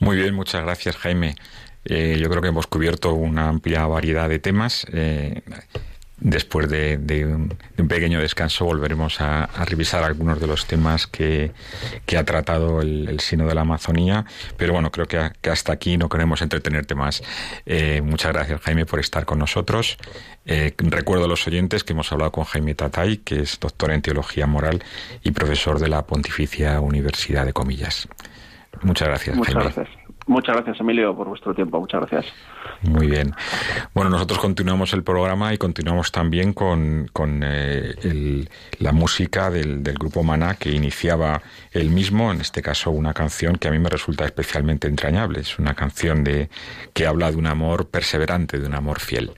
[0.00, 1.34] Muy bien, muchas gracias Jaime.
[1.84, 4.86] Eh, yo creo que hemos cubierto una amplia variedad de temas.
[4.92, 5.42] Eh,
[6.20, 11.52] después de, un, pequeño descanso volveremos a, revisar algunos de los temas que,
[12.16, 14.24] ha tratado el, Sino de la Amazonía,
[14.56, 17.22] pero bueno, creo que, hasta aquí no queremos entretenerte más.
[17.66, 19.98] Eh, muchas gracias Jaime por estar con nosotros.
[20.46, 24.02] Eh, recuerdo a los oyentes que hemos hablado con Jaime Tatay, que es doctor en
[24.02, 24.82] Teología Moral
[25.22, 28.08] y profesor de la Pontificia Universidad de Comillas.
[28.82, 29.36] Muchas gracias.
[29.36, 29.99] Muchas gracias.
[30.30, 31.80] Muchas gracias, Emilio, por vuestro tiempo.
[31.80, 32.32] Muchas gracias.
[32.82, 33.34] Muy bien.
[33.92, 38.46] Bueno, nosotros continuamos el programa y continuamos también con, con eh,
[38.78, 43.66] la música del, grupo Maná que iniciaba el mismo, en este caso una canción que
[43.66, 45.40] a mí me resulta especialmente entrañable.
[45.40, 46.48] Es una canción de,
[46.94, 49.32] que habla de un amor perseverante, de un amor fiel.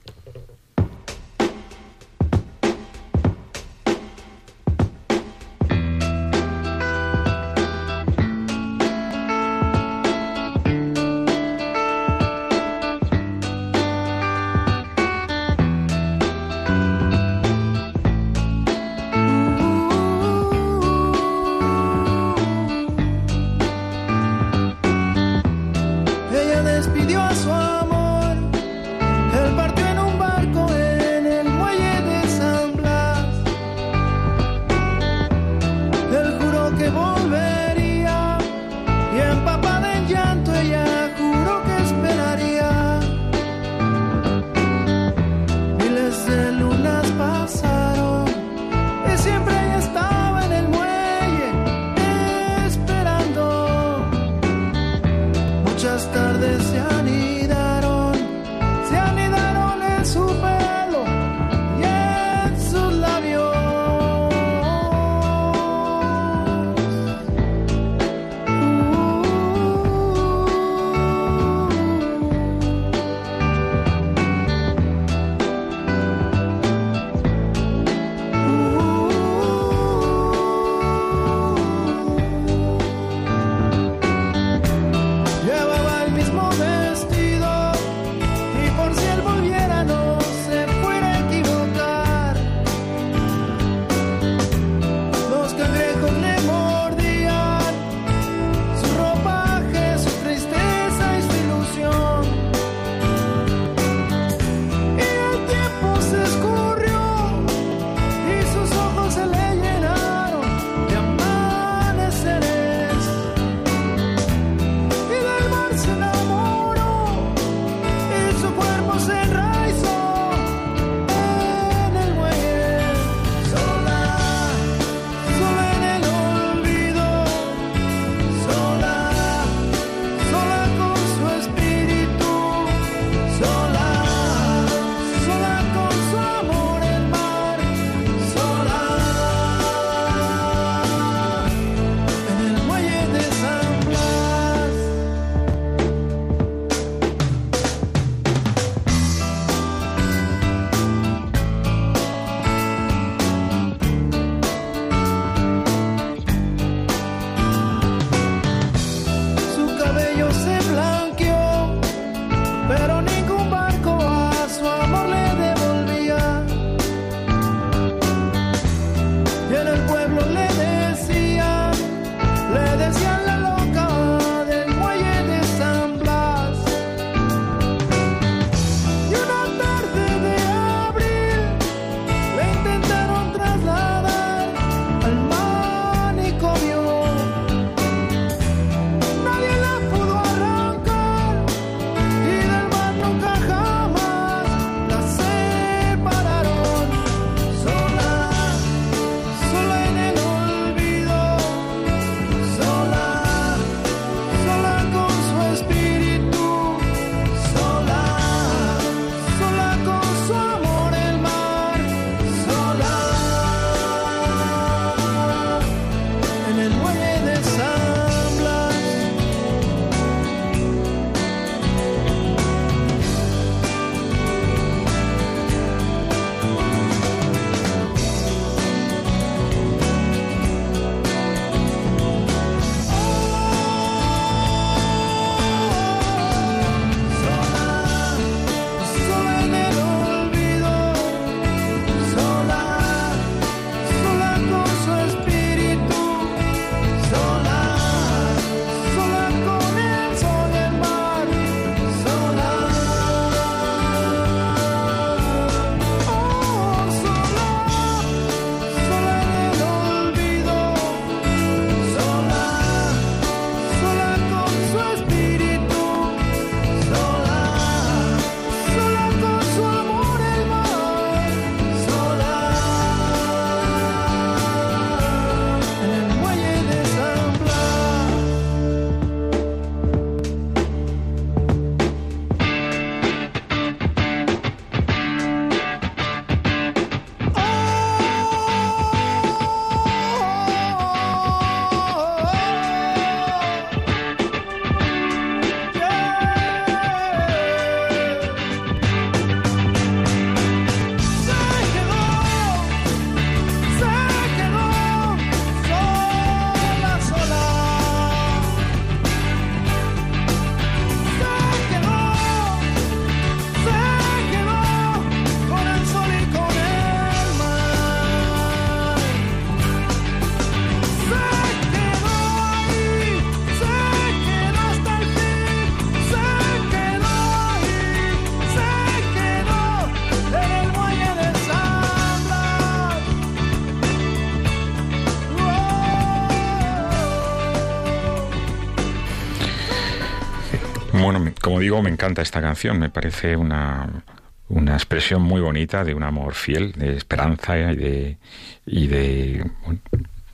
[341.02, 344.04] Bueno, como digo, me encanta esta canción, me parece una,
[344.48, 348.18] una expresión muy bonita de un amor fiel, de esperanza y de,
[348.66, 349.44] y de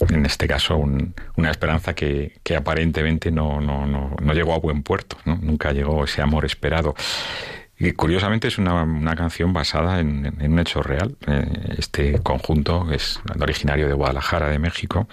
[0.09, 4.83] en este caso, una esperanza que, que aparentemente no, no, no, no, llegó a buen
[4.83, 6.95] puerto, nunca llegó ese amor esperado.
[7.81, 11.17] Y curiosamente es una, una canción basada en, un hecho real.
[11.29, 15.09] Eh, este conjunto es originario de Guadalajara, de México.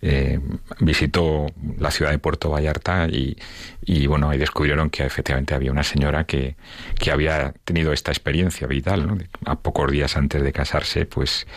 [0.00, 0.38] Eh,
[0.78, 1.46] visitó
[1.78, 6.56] la ciudad de Puerto Vallarta y, bueno, ahí descubrieron que efectivamente había una señora que,
[7.00, 9.06] que había tenido esta experiencia vital.
[9.08, 9.18] ¿no?
[9.46, 11.48] A pocos días antes de casarse, pues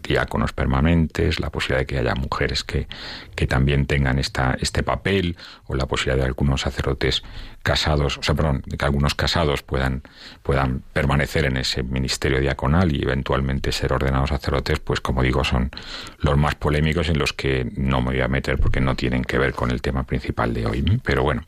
[0.04, 2.90] diáconos permanentes, la posibilidad de que haya mujeres que,
[3.34, 5.38] que también tengan esta, este papel
[5.68, 7.24] o la posibilidad de algunos sacerdotes
[7.64, 10.04] casados, o sea, perdón, que algunos casados puedan,
[10.44, 15.72] puedan permanecer en ese ministerio diaconal y eventualmente ser ordenados sacerdotes, pues como digo, son
[16.20, 19.38] los más polémicos en los que no me voy a meter porque no tienen que
[19.38, 21.02] ver con el tema principal de hoy.
[21.04, 21.44] Pero bueno,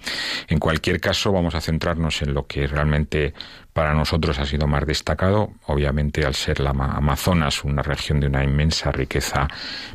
[0.48, 3.34] en cualquier caso vamos a centrarnos en lo que realmente
[3.76, 8.42] para nosotros ha sido más destacado, obviamente al ser la Amazonas una región de una
[8.42, 9.50] inmensa riqueza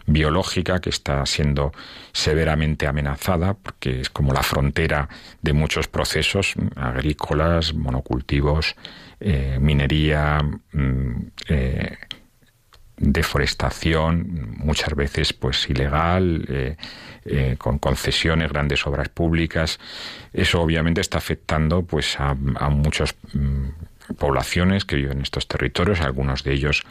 [0.05, 1.73] biológica que está siendo
[2.13, 5.09] severamente amenazada porque es como la frontera
[5.41, 8.77] de muchos procesos agrícolas, monocultivos,
[9.19, 11.17] eh, minería, mm,
[11.49, 11.97] eh,
[13.01, 16.77] deforestación, muchas veces pues ilegal, eh,
[17.25, 19.81] eh, con concesiones, grandes obras públicas.
[20.33, 26.01] Eso obviamente está afectando pues a, a muchas mm, poblaciones que viven en estos territorios,
[26.01, 26.83] algunos de ellos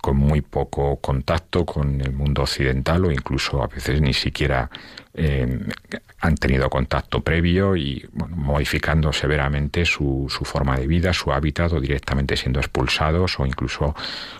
[0.00, 4.70] con muy poco contacto con el mundo occidental o incluso a veces ni siquiera
[5.14, 5.58] eh,
[6.20, 11.72] han tenido contacto previo y bueno, modificando severamente su, su, forma de vida, su hábitat
[11.72, 13.94] o directamente siendo expulsados o incluso,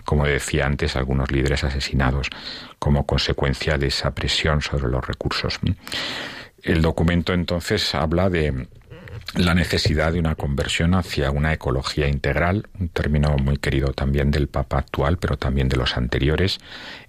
[0.05, 2.31] como decía antes, algunos líderes asesinados
[2.79, 5.61] como consecuencia de esa presión sobre los recursos.
[6.63, 8.67] El documento entonces habla de
[9.35, 14.49] la necesidad de una conversión hacia una ecología integral, un término muy querido también del
[14.49, 16.59] Papa actual, pero también de los anteriores,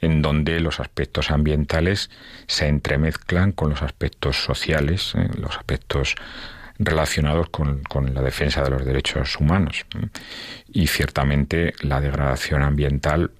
[0.02, 2.10] en donde los aspectos ambientales
[2.48, 6.16] se entremezclan con los aspectos sociales, eh, los aspectos
[6.78, 9.86] relacionados con, con, la defensa de los derechos humanos.
[10.72, 13.32] Y ciertamente la degradación ambiental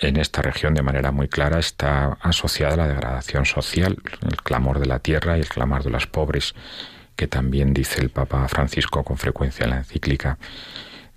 [0.00, 4.80] en esta región de manera muy clara está asociada a la degradación social, el clamor
[4.80, 6.54] de la tierra y el clamor de los pobres
[7.16, 10.38] que también dice el Papa Francisco con frecuencia en la encíclica.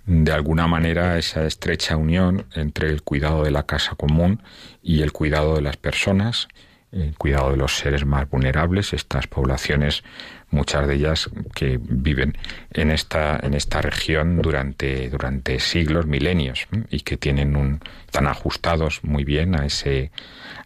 [0.06, 4.42] De alguna manera, esa estrecha unión entre el cuidado de la casa común
[4.82, 6.48] y el cuidado de las personas,
[6.92, 10.02] el cuidado de los seres más vulnerables, estas poblaciones,
[10.50, 12.38] muchas de ellas que viven
[12.72, 19.04] en esta, en esta región durante, durante siglos, milenios, y que tienen un, están ajustados
[19.04, 20.10] muy bien a ese,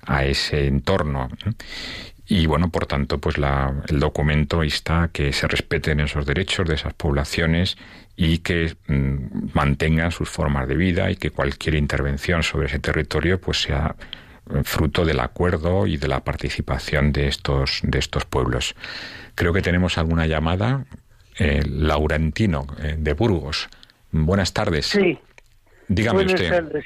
[0.06, 1.28] a ese entorno.
[2.34, 6.76] Y bueno, por tanto, pues la, el documento insta que se respeten esos derechos de
[6.76, 7.76] esas poblaciones
[8.16, 13.38] y que mm, mantengan sus formas de vida y que cualquier intervención sobre ese territorio
[13.38, 13.96] pues sea
[14.64, 18.76] fruto del acuerdo y de la participación de estos, de estos pueblos.
[19.34, 20.86] Creo que tenemos alguna llamada.
[21.38, 23.68] Eh, Laurentino, eh, de Burgos.
[24.10, 24.86] Buenas tardes.
[24.86, 25.18] Sí.
[25.86, 26.48] Dígame Buenas usted.
[26.48, 26.84] tardes.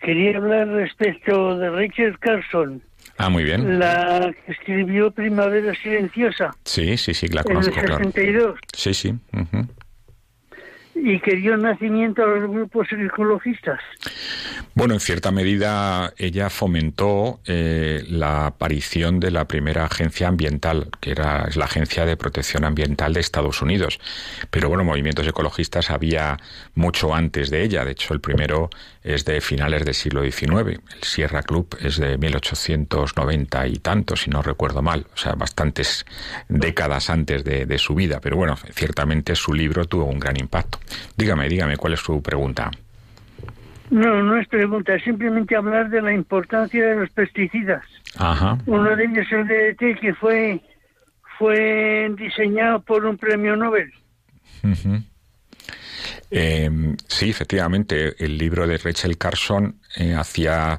[0.00, 2.82] Quería hablar respecto de Richard Carson,
[3.22, 3.78] Ah, muy bien.
[3.78, 8.04] la que escribió Primavera Silenciosa Sí, sí, sí, la en el conozco, claro.
[8.04, 9.14] 62 Sí, sí.
[11.02, 13.80] y que dio nacimiento a los grupos ecologistas.
[14.74, 21.12] Bueno, en cierta medida ella fomentó eh, la aparición de la primera agencia ambiental, que
[21.12, 23.98] era es la Agencia de Protección Ambiental de Estados Unidos.
[24.50, 26.36] Pero bueno, movimientos ecologistas había
[26.74, 27.84] mucho antes de ella.
[27.84, 28.68] De hecho, el primero
[29.02, 30.80] es de finales del siglo XIX.
[30.94, 35.06] El Sierra Club es de 1890 y tanto, si no recuerdo mal.
[35.14, 36.04] O sea, bastantes
[36.48, 38.20] décadas antes de, de su vida.
[38.20, 40.78] Pero bueno, ciertamente su libro tuvo un gran impacto.
[41.16, 42.70] Dígame, dígame, ¿cuál es su pregunta?
[43.90, 47.82] No, no es pregunta, es simplemente hablar de la importancia de los pesticidas.
[48.16, 48.56] Ajá.
[48.66, 50.60] Uno de ellos el DDT que fue
[51.38, 53.90] fue diseñado por un premio Nobel.
[56.32, 56.70] Eh,
[57.08, 60.78] sí, efectivamente, el libro de Rachel Carson eh, hacía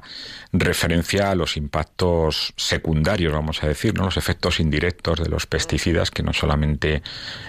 [0.50, 4.04] referencia a los impactos secundarios, vamos a decir, ¿no?
[4.06, 7.02] los efectos indirectos de los pesticidas, que no solamente,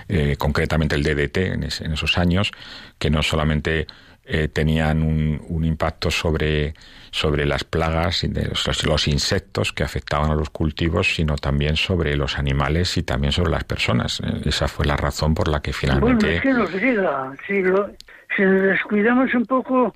[0.10, 2.52] eh, concretamente el DDT en, es- en esos años,
[3.00, 3.88] que no solamente
[4.26, 6.74] eh, tenían un impacto sobre,
[7.14, 12.18] sobre las plagas y los, los insectos que afectaban a los cultivos, sino también sobre
[12.18, 14.20] los animales y también sobre las personas.
[14.20, 16.36] Eh, esa fue la razón por la que Bueno, finalmente...
[16.38, 17.32] es que nos llega.
[17.46, 17.92] Si, lo,
[18.36, 19.94] si nos descuidamos un poco,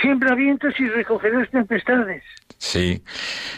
[0.00, 2.22] siembra vientos y recogerás tempestades.
[2.58, 3.02] Sí,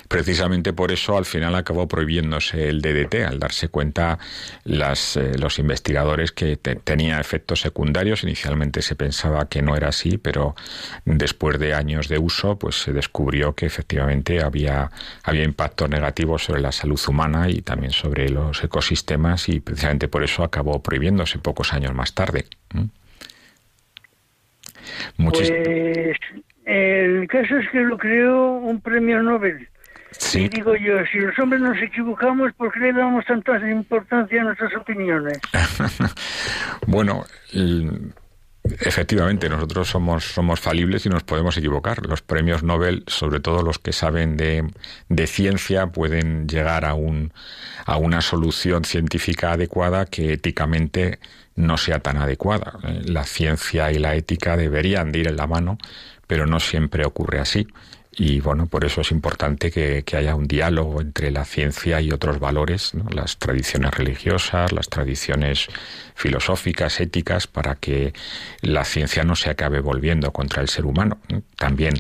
[0.09, 4.19] precisamente por eso al final acabó prohibiéndose el DDT, al darse cuenta
[4.65, 8.25] las, eh, los investigadores que te- tenía efectos secundarios.
[8.25, 10.57] Inicialmente se pensaba que no era así, pero
[11.05, 14.91] después de años de uso, pues se descubrió que efectivamente había,
[15.23, 20.25] había impactos negativos sobre la salud humana y también sobre los ecosistemas y precisamente por
[20.25, 22.47] eso acabó prohibiéndose pocos años más tarde.
[25.19, 26.17] Muchis- Pues
[26.65, 29.69] el caso es que lo creó un premio Nobel.
[30.13, 30.43] sí.
[30.45, 34.45] Y digo yo, si los hombres nos equivocamos, ¿por qué le damos tanta importancia a
[34.45, 35.39] nuestras opiniones?
[36.87, 38.13] Bueno, el-
[38.81, 42.05] efectivamente, nosotros somos, somos falibles y nos podemos equivocar.
[42.07, 44.65] Los premios Nobel, sobre todo los que saben de,
[45.09, 47.33] de ciencia, pueden llegar a, un,
[47.87, 51.19] a una solución científica adecuada que éticamente
[51.59, 52.79] no sea tan adecuada.
[52.85, 55.79] Eh, La ciencia y la ética deberían de ir en la mano,
[56.27, 57.67] pero no siempre ocurre así.
[58.21, 62.11] Y bueno, por eso es importante que, que haya un diálogo entre la ciencia y
[62.11, 65.69] otros valores, las tradiciones religiosas, las tradiciones
[66.17, 68.13] filosóficas, éticas, para que
[68.61, 71.19] la ciencia no se acabe volviendo contra el ser humano.
[71.29, 71.43] ¿no?
[71.59, 71.95] También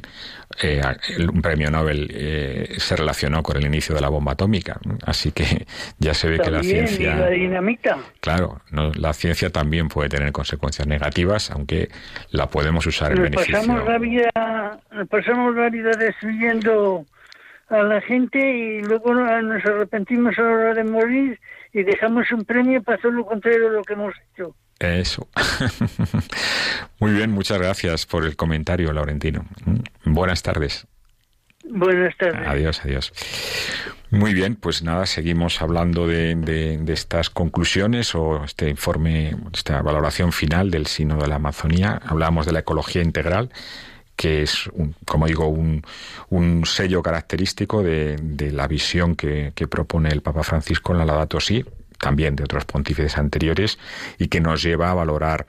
[0.62, 0.80] eh,
[1.16, 5.32] el- un premio Nobel eh, se relacionó con el inicio de la bomba atómica, así
[5.32, 5.66] que
[5.98, 7.16] ya se ve que la También, y ciencia...
[7.16, 7.98] la dinamita.
[8.20, 11.88] Claro, no, la ciencia también puede tener consecuencias negativas, aunque
[12.30, 13.56] la podemos usar en beneficio.
[13.56, 14.30] pasamos la vida,
[14.92, 17.04] nos pasamos la vida destruyendo
[17.68, 21.38] a la gente y luego nos arrepentimos a la hora de morir
[21.72, 24.54] y dejamos un premio para hacer lo contrario de lo que hemos hecho.
[24.80, 25.28] Eso.
[27.00, 29.44] Muy bien, muchas gracias por el comentario, Laurentino.
[29.64, 30.86] Mm, Buenas tardes.
[31.70, 32.46] Buenas tardes.
[32.48, 33.12] Adiós, adiós.
[34.10, 39.82] Muy bien, pues nada, seguimos hablando de, de- de estas conclusiones o este informe, esta
[39.82, 42.00] valoración final del Sino de la Amazonía.
[42.06, 43.50] Hablamos de la ecología integral,
[44.16, 45.82] que es, un- como digo, un,
[46.30, 51.04] un sello característico de, de la visión que, que propone el Papa Francisco en la
[51.04, 51.64] Laudato Si,
[52.00, 53.78] también de otros pontífices anteriores,
[54.18, 55.46] y que nos lleva a valorar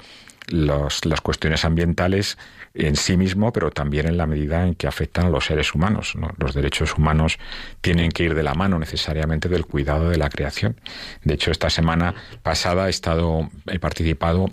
[0.47, 2.37] los- las cuestiones ambientales
[2.73, 6.15] en sí mismo, pero también en la medida en que afectan a los seres humanos.
[6.15, 6.31] ¿no?
[6.37, 7.37] Los derechos humanos
[7.81, 10.79] tienen que ir de la mano necesariamente del cuidado de la creación.
[11.23, 14.49] De hecho, esta semana pasada he estado, he participado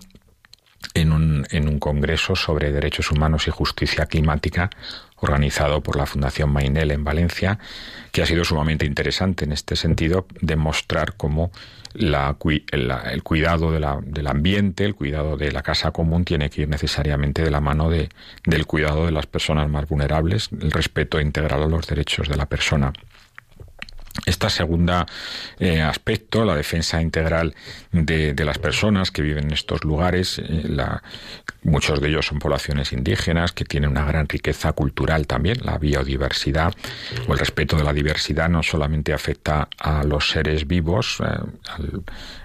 [0.95, 4.71] en un, en un congreso sobre derechos humanos y justicia climática
[5.17, 7.59] organizado por la Fundación Mainel en Valencia,
[8.13, 11.51] que ha sido sumamente interesante en este sentido, demostrar cómo
[11.99, 12.37] la,
[13.11, 16.69] el cuidado de la- del ambiente, el cuidado de la casa común tiene que ir
[16.69, 18.09] necesariamente de la mano de,
[18.45, 22.47] del cuidado de las personas más vulnerables, el respeto integral a los derechos de la
[22.47, 22.93] persona.
[24.25, 25.07] Este segundo
[25.59, 27.55] eh, aspecto, la defensa integral
[27.93, 31.03] de, las personas que viven en estos lugares, eh, la,
[31.63, 36.73] muchos de ellos son poblaciones indígenas que tienen una gran riqueza cultural también, la biodiversidad
[37.29, 41.27] o el respeto de la diversidad no solamente afecta a los seres vivos, eh,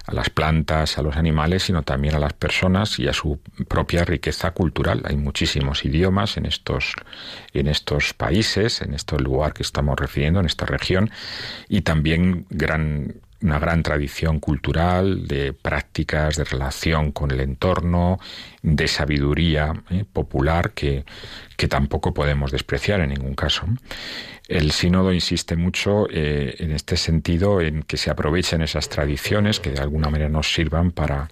[0.04, 3.38] a las plantas, a los animales, sino también a las personas y a su
[3.68, 5.02] propia riqueza cultural.
[5.04, 6.94] Hay muchísimos idiomas en estos,
[7.52, 11.10] en estos países, en este lugar que estamos refiriendo, en esta región,
[11.68, 18.18] y también gran una gran tradición cultural de prácticas de relación con el entorno,
[18.62, 21.04] de sabiduría eh, popular que,
[21.56, 23.66] que tampoco podemos despreciar en ningún caso.
[24.52, 29.70] El sínodo insiste mucho eh, en este sentido en que se aprovechen esas tradiciones que
[29.70, 31.30] de alguna manera nos sirvan para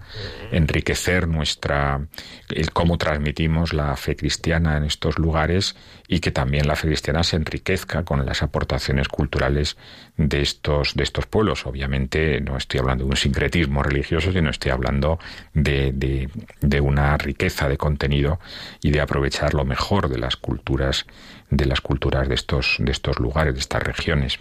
[0.51, 2.01] enriquecer nuestra
[2.49, 5.75] el cómo transmitimos la fe cristiana en estos lugares
[6.07, 9.77] y que también la fe cristiana se enriquezca con las aportaciones culturales
[10.17, 11.67] de estos de estos pueblos.
[11.67, 15.19] Obviamente no estoy hablando de un sincretismo religioso, sino estoy hablando
[15.53, 16.27] de, de,
[16.59, 18.39] de una riqueza de contenido
[18.81, 21.05] y de aprovechar lo mejor de las culturas
[21.51, 24.39] de las culturas de estos, de estos lugares, de estas regiones.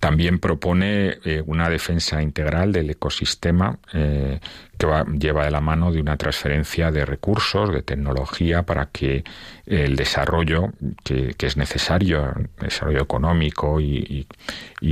[0.00, 4.40] También propone eh, una defensa integral del ecosistema eh,
[4.78, 9.24] que va, lleva de la mano de una transferencia de recursos, de tecnología, para que
[9.66, 10.72] el desarrollo
[11.04, 14.26] que, es necesario, el desarrollo económico y,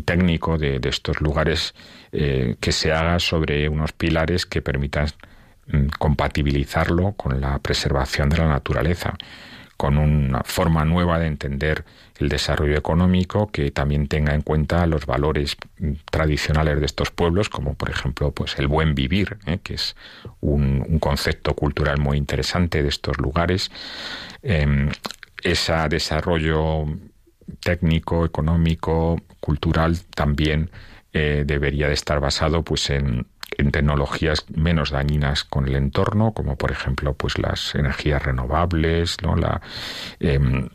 [0.04, 1.74] técnico de, estos lugares,
[2.12, 5.06] eh, que se haga sobre unos pilares que permitan
[5.68, 9.16] mm, compatibilizarlo con la preservación de la naturaleza
[9.76, 11.84] con una forma nueva de entender
[12.18, 15.56] el desarrollo económico que también tenga en cuenta los valores
[16.10, 19.58] tradicionales de estos pueblos, como por ejemplo pues el buen vivir, ¿eh?
[19.62, 19.96] que es
[20.40, 23.70] un, concepto cultural muy interesante de estos lugares.
[24.42, 24.90] Em,
[25.42, 26.86] ese desarrollo
[27.60, 30.70] técnico, económico, cultural también
[31.12, 33.26] eh, debería de estar basado pues en
[33.58, 39.36] en tecnologías menos dañinas con el entorno, como por ejemplo pues las energías renovables, ¿no?
[39.36, 39.60] la,
[40.20, 40.68] em,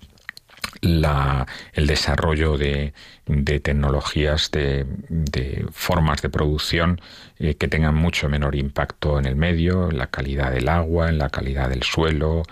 [0.82, 2.94] el desarrollo de,
[3.26, 7.02] de tecnologías, de, de, formas de producción
[7.38, 11.18] eh, que tengan mucho menor impacto en el medio, en la calidad del agua, en
[11.18, 12.44] la calidad del suelo,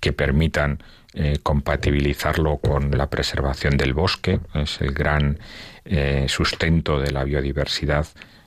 [0.00, 0.82] que permitan
[1.14, 5.38] eh, compatibilizarlo con la preservación del bosque, es el gran
[5.84, 8.06] eh, sustento de la biodiversidad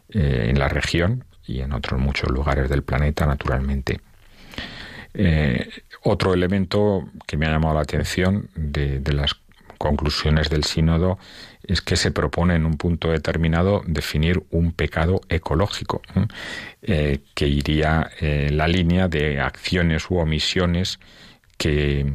[0.10, 3.99] en la región y en otros muchos lugares del planeta, naturalmente.
[5.14, 5.68] Eh,
[6.03, 9.36] otro elemento que me ha llamado la atención de, las
[9.78, 11.18] conclusiones del sínodo
[11.64, 16.01] es que se propone en un punto determinado definir un pecado ecológico,
[16.82, 20.99] eh, que iría en la línea de acciones u omisiones
[21.58, 22.12] que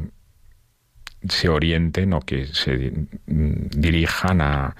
[1.29, 2.93] se orienten o que se
[3.27, 4.75] dirijan a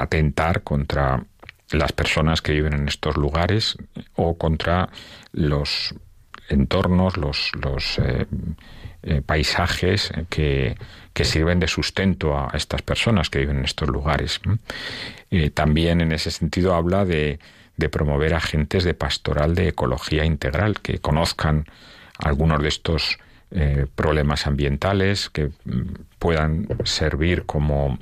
[0.00, 1.24] atentar contra
[1.72, 3.76] las personas que viven en estos lugares
[4.14, 4.88] o contra
[5.32, 5.94] los
[6.48, 8.26] entornos, los, eh,
[9.02, 10.76] eh, paisajes que,
[11.12, 14.40] que, sirven de sustento a estas personas que viven en estos lugares.
[15.30, 17.40] Eh, también en ese sentido habla de,
[17.76, 21.66] de promover agentes de pastoral de ecología integral que conozcan
[22.18, 23.18] algunos de estos
[23.94, 25.82] problemas ambientales, que mm,
[26.18, 27.98] puedan servir como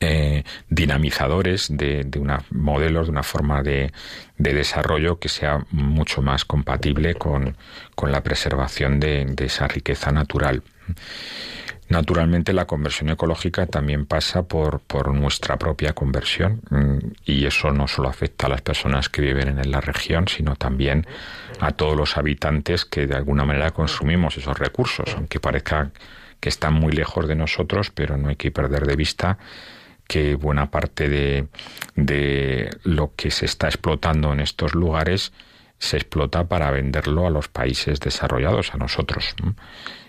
[0.00, 3.92] eh, dinamizadores de, de, una modelos, de una forma de,
[4.38, 7.56] de, desarrollo que sea mucho más compatible con,
[7.94, 10.62] con la preservación de, de, esa riqueza natural.
[11.90, 17.88] Naturalmente la conversión ecológica también pasa por, por nuestra propia conversión mm, y eso no
[17.88, 21.04] solo afecta a las personas que viven en la región, sino también
[21.58, 25.90] a todos los habitantes que de alguna manera consumimos esos recursos, aunque parezca
[26.40, 29.38] que están muy lejos de nosotros, pero no hay que perder de vista
[30.10, 31.46] que buena parte de,
[31.94, 35.32] de lo que se está explotando en estos lugares
[35.78, 39.34] se explota para venderlo a los países desarrollados, a nosotros.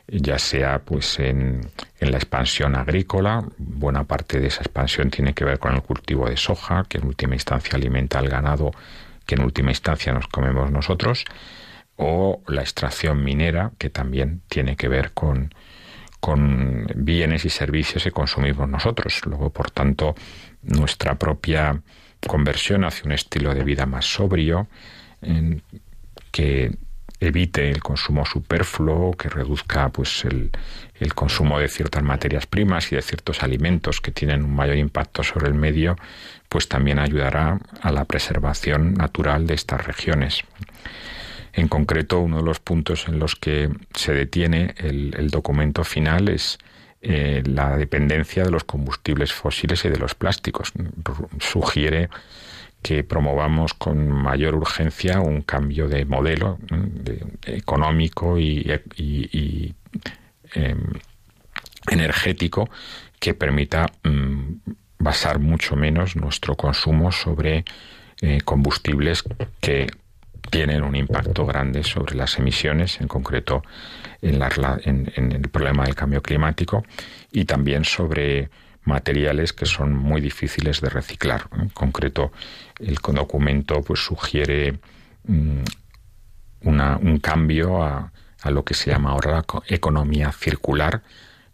[0.08, 1.62] ya sea pues en,
[2.00, 6.28] en, la expansión agrícola, buena parte de esa expansión tiene que ver con el cultivo
[6.28, 8.72] de soja, que en última instancia alimenta al ganado,
[9.26, 11.24] que en última instancia nos comemos nosotros,
[11.96, 15.54] o la extracción minera, que también tiene que ver con,
[16.22, 19.22] con bienes y servicios que consumimos nosotros.
[19.26, 20.16] Luego, por tanto,
[20.62, 21.82] nuestra propia
[22.26, 24.68] conversión hacia un estilo de vida más sobrio,
[26.32, 26.72] que
[27.20, 30.52] evite el consumo superfluo, que reduzca pues el,
[31.14, 35.48] consumo de ciertas materias primas y de ciertos alimentos que tienen un mayor impacto sobre
[35.48, 35.96] el medio,
[36.50, 40.44] pues también ayudará a la preservación natural de estas regiones.
[41.54, 46.58] En concreto, uno de los puntos en los que se detiene el, documento final es
[47.02, 50.72] eh, la dependencia de los combustibles fósiles y de los plásticos.
[51.40, 52.10] Sugiere
[52.82, 56.58] que promovamos con mayor urgencia un cambio de modelo
[57.46, 59.76] económico y,
[60.54, 60.80] em,
[61.90, 62.70] energético
[63.20, 64.56] que permita mm,
[64.98, 67.66] basar mucho menos nuestro consumo sobre
[68.22, 69.24] eh, combustibles
[69.60, 69.88] que
[70.52, 73.64] tienen un impacto grande sobre las emisiones, en concreto
[74.22, 74.42] en,
[75.16, 76.84] en, el problema del cambio climático,
[77.32, 78.50] y también sobre
[78.84, 81.48] materiales que son muy difíciles de reciclar.
[81.58, 82.34] En concreto,
[82.80, 84.78] el documento pues, sugiere
[85.26, 85.62] mm,
[86.64, 88.12] un cambio a,
[88.46, 91.02] lo que se llama ahora economía circular,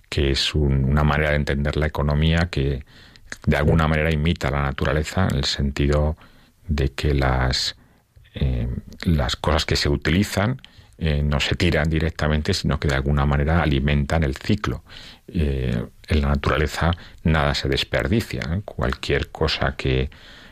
[0.09, 2.83] que es una manera de entender la economía que
[3.45, 6.15] de alguna manera imita la naturaleza en el sentido
[6.67, 7.75] de que las
[8.39, 8.67] eh,
[9.05, 10.61] las cosas que se utilizan
[10.99, 14.83] eh, no se tiran directamente, sino que de alguna manera alimentan el ciclo.
[15.27, 16.91] Eh, en la naturaleza
[17.23, 18.61] nada se desperdicia.
[18.63, 20.09] Cualquier cosa que,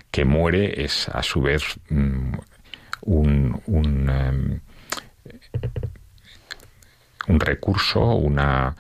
[0.10, 2.34] que, muere es a su vez mm,
[3.02, 4.60] un, em,
[7.28, 8.76] un, recurso, una,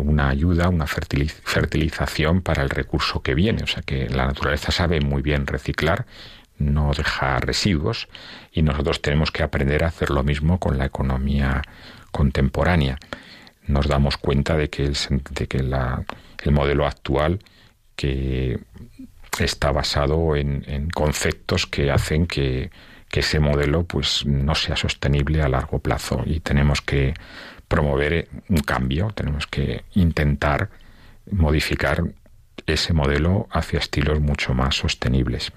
[0.00, 3.64] una ayuda, una fertilización para el recurso que viene.
[3.64, 6.06] O sea que la naturaleza sabe muy bien reciclar
[6.58, 8.08] no deja residuos
[8.52, 11.62] y nosotros tenemos que aprender a hacer lo mismo con la economía
[12.10, 12.98] contemporánea.
[13.66, 14.96] Nos damos cuenta de que el,
[15.46, 17.40] que el modelo actual
[17.96, 18.60] que
[19.38, 22.70] está basado en, conceptos que hacen que,
[23.10, 27.14] que, ese modelo pues no sea sostenible a largo plazo y tenemos que
[27.68, 30.70] promover un cambio, tenemos que intentar
[31.30, 32.04] modificar
[32.66, 35.52] ese modelo hacia estilos mucho más sostenibles.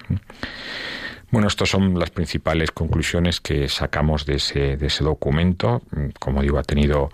[1.30, 5.82] Bueno, estas son las principales conclusiones que sacamos de ese, de ese documento.
[6.18, 7.10] Como digo, ha tenido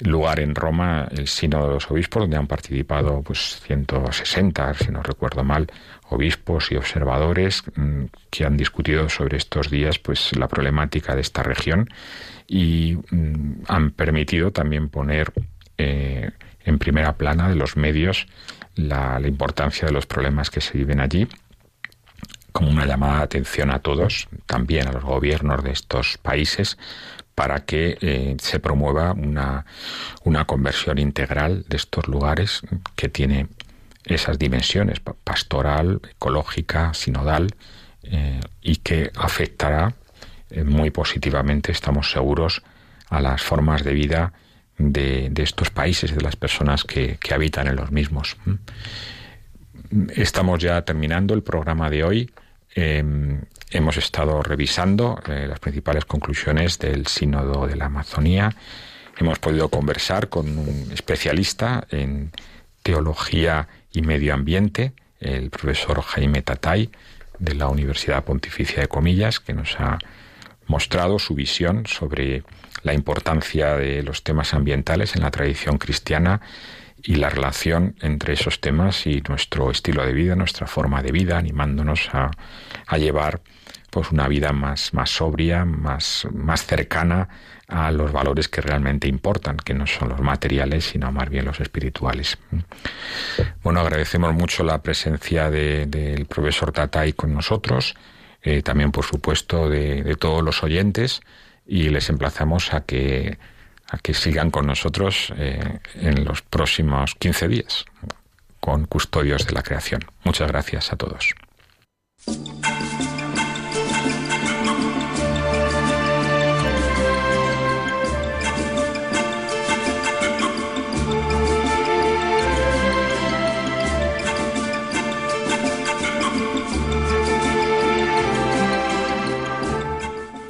[0.00, 5.02] lugar en Roma el Sínodo de los Obispos, donde han participado pues 160, si no
[5.02, 5.66] recuerdo mal,
[6.08, 11.42] obispos y observadores mm, que han discutido sobre estos días pues la problemática de esta
[11.42, 11.88] región
[12.46, 15.32] y mm, han permitido también poner
[15.78, 16.30] eh,
[16.64, 18.26] en primera plana de los medios
[18.76, 21.28] la, importancia de los problemas que se viven allí
[22.52, 26.78] como una llamada de atención a todos, también a los gobiernos de estos países,
[27.34, 29.66] para que eh, se promueva una,
[30.22, 32.60] una, conversión integral de estos lugares
[32.94, 33.48] que tiene
[34.04, 37.56] esas dimensiones pastoral, ecológica, sinodal,
[38.04, 39.94] eh, y que afectará
[40.50, 42.62] eh, muy positivamente, estamos seguros,
[43.08, 44.32] a las formas de vida
[44.78, 48.36] de, estos países y de las personas que, habitan en los mismos.
[50.14, 52.30] Estamos ya terminando el programa de hoy.
[52.74, 58.54] Em, hemos estado revisando eh, las principales conclusiones del Sínodo de la Amazonía.
[59.18, 62.32] Hemos podido conversar con un especialista en
[62.82, 66.90] teología y medio ambiente, el profesor Jaime Tatay,
[67.38, 69.98] de la Universidad Pontificia de Comillas, que nos ha
[70.66, 72.42] mostrado su visión sobre
[72.82, 76.40] la importancia de los temas ambientales en la tradición cristiana
[77.02, 81.36] y la relación entre esos temas y nuestro estilo de vida, nuestra forma de vida,
[81.38, 82.30] animándonos a,
[82.96, 83.42] llevar
[83.90, 87.28] pues una vida más, más sobria, más, más cercana
[87.68, 91.60] a los valores que realmente importan, que no son los materiales, sino más bien los
[91.60, 92.38] espirituales.
[93.62, 97.94] Bueno, agradecemos mucho la presencia del profesor Tatay con nosotros,
[98.44, 101.22] eh, también por supuesto de, todos los oyentes
[101.66, 103.38] y les emplazamos a que,
[103.88, 107.86] a que sigan con nosotros eh, en los próximos 15 días
[108.60, 110.04] con Custodios de la Creación.
[110.24, 111.34] Muchas gracias a todos.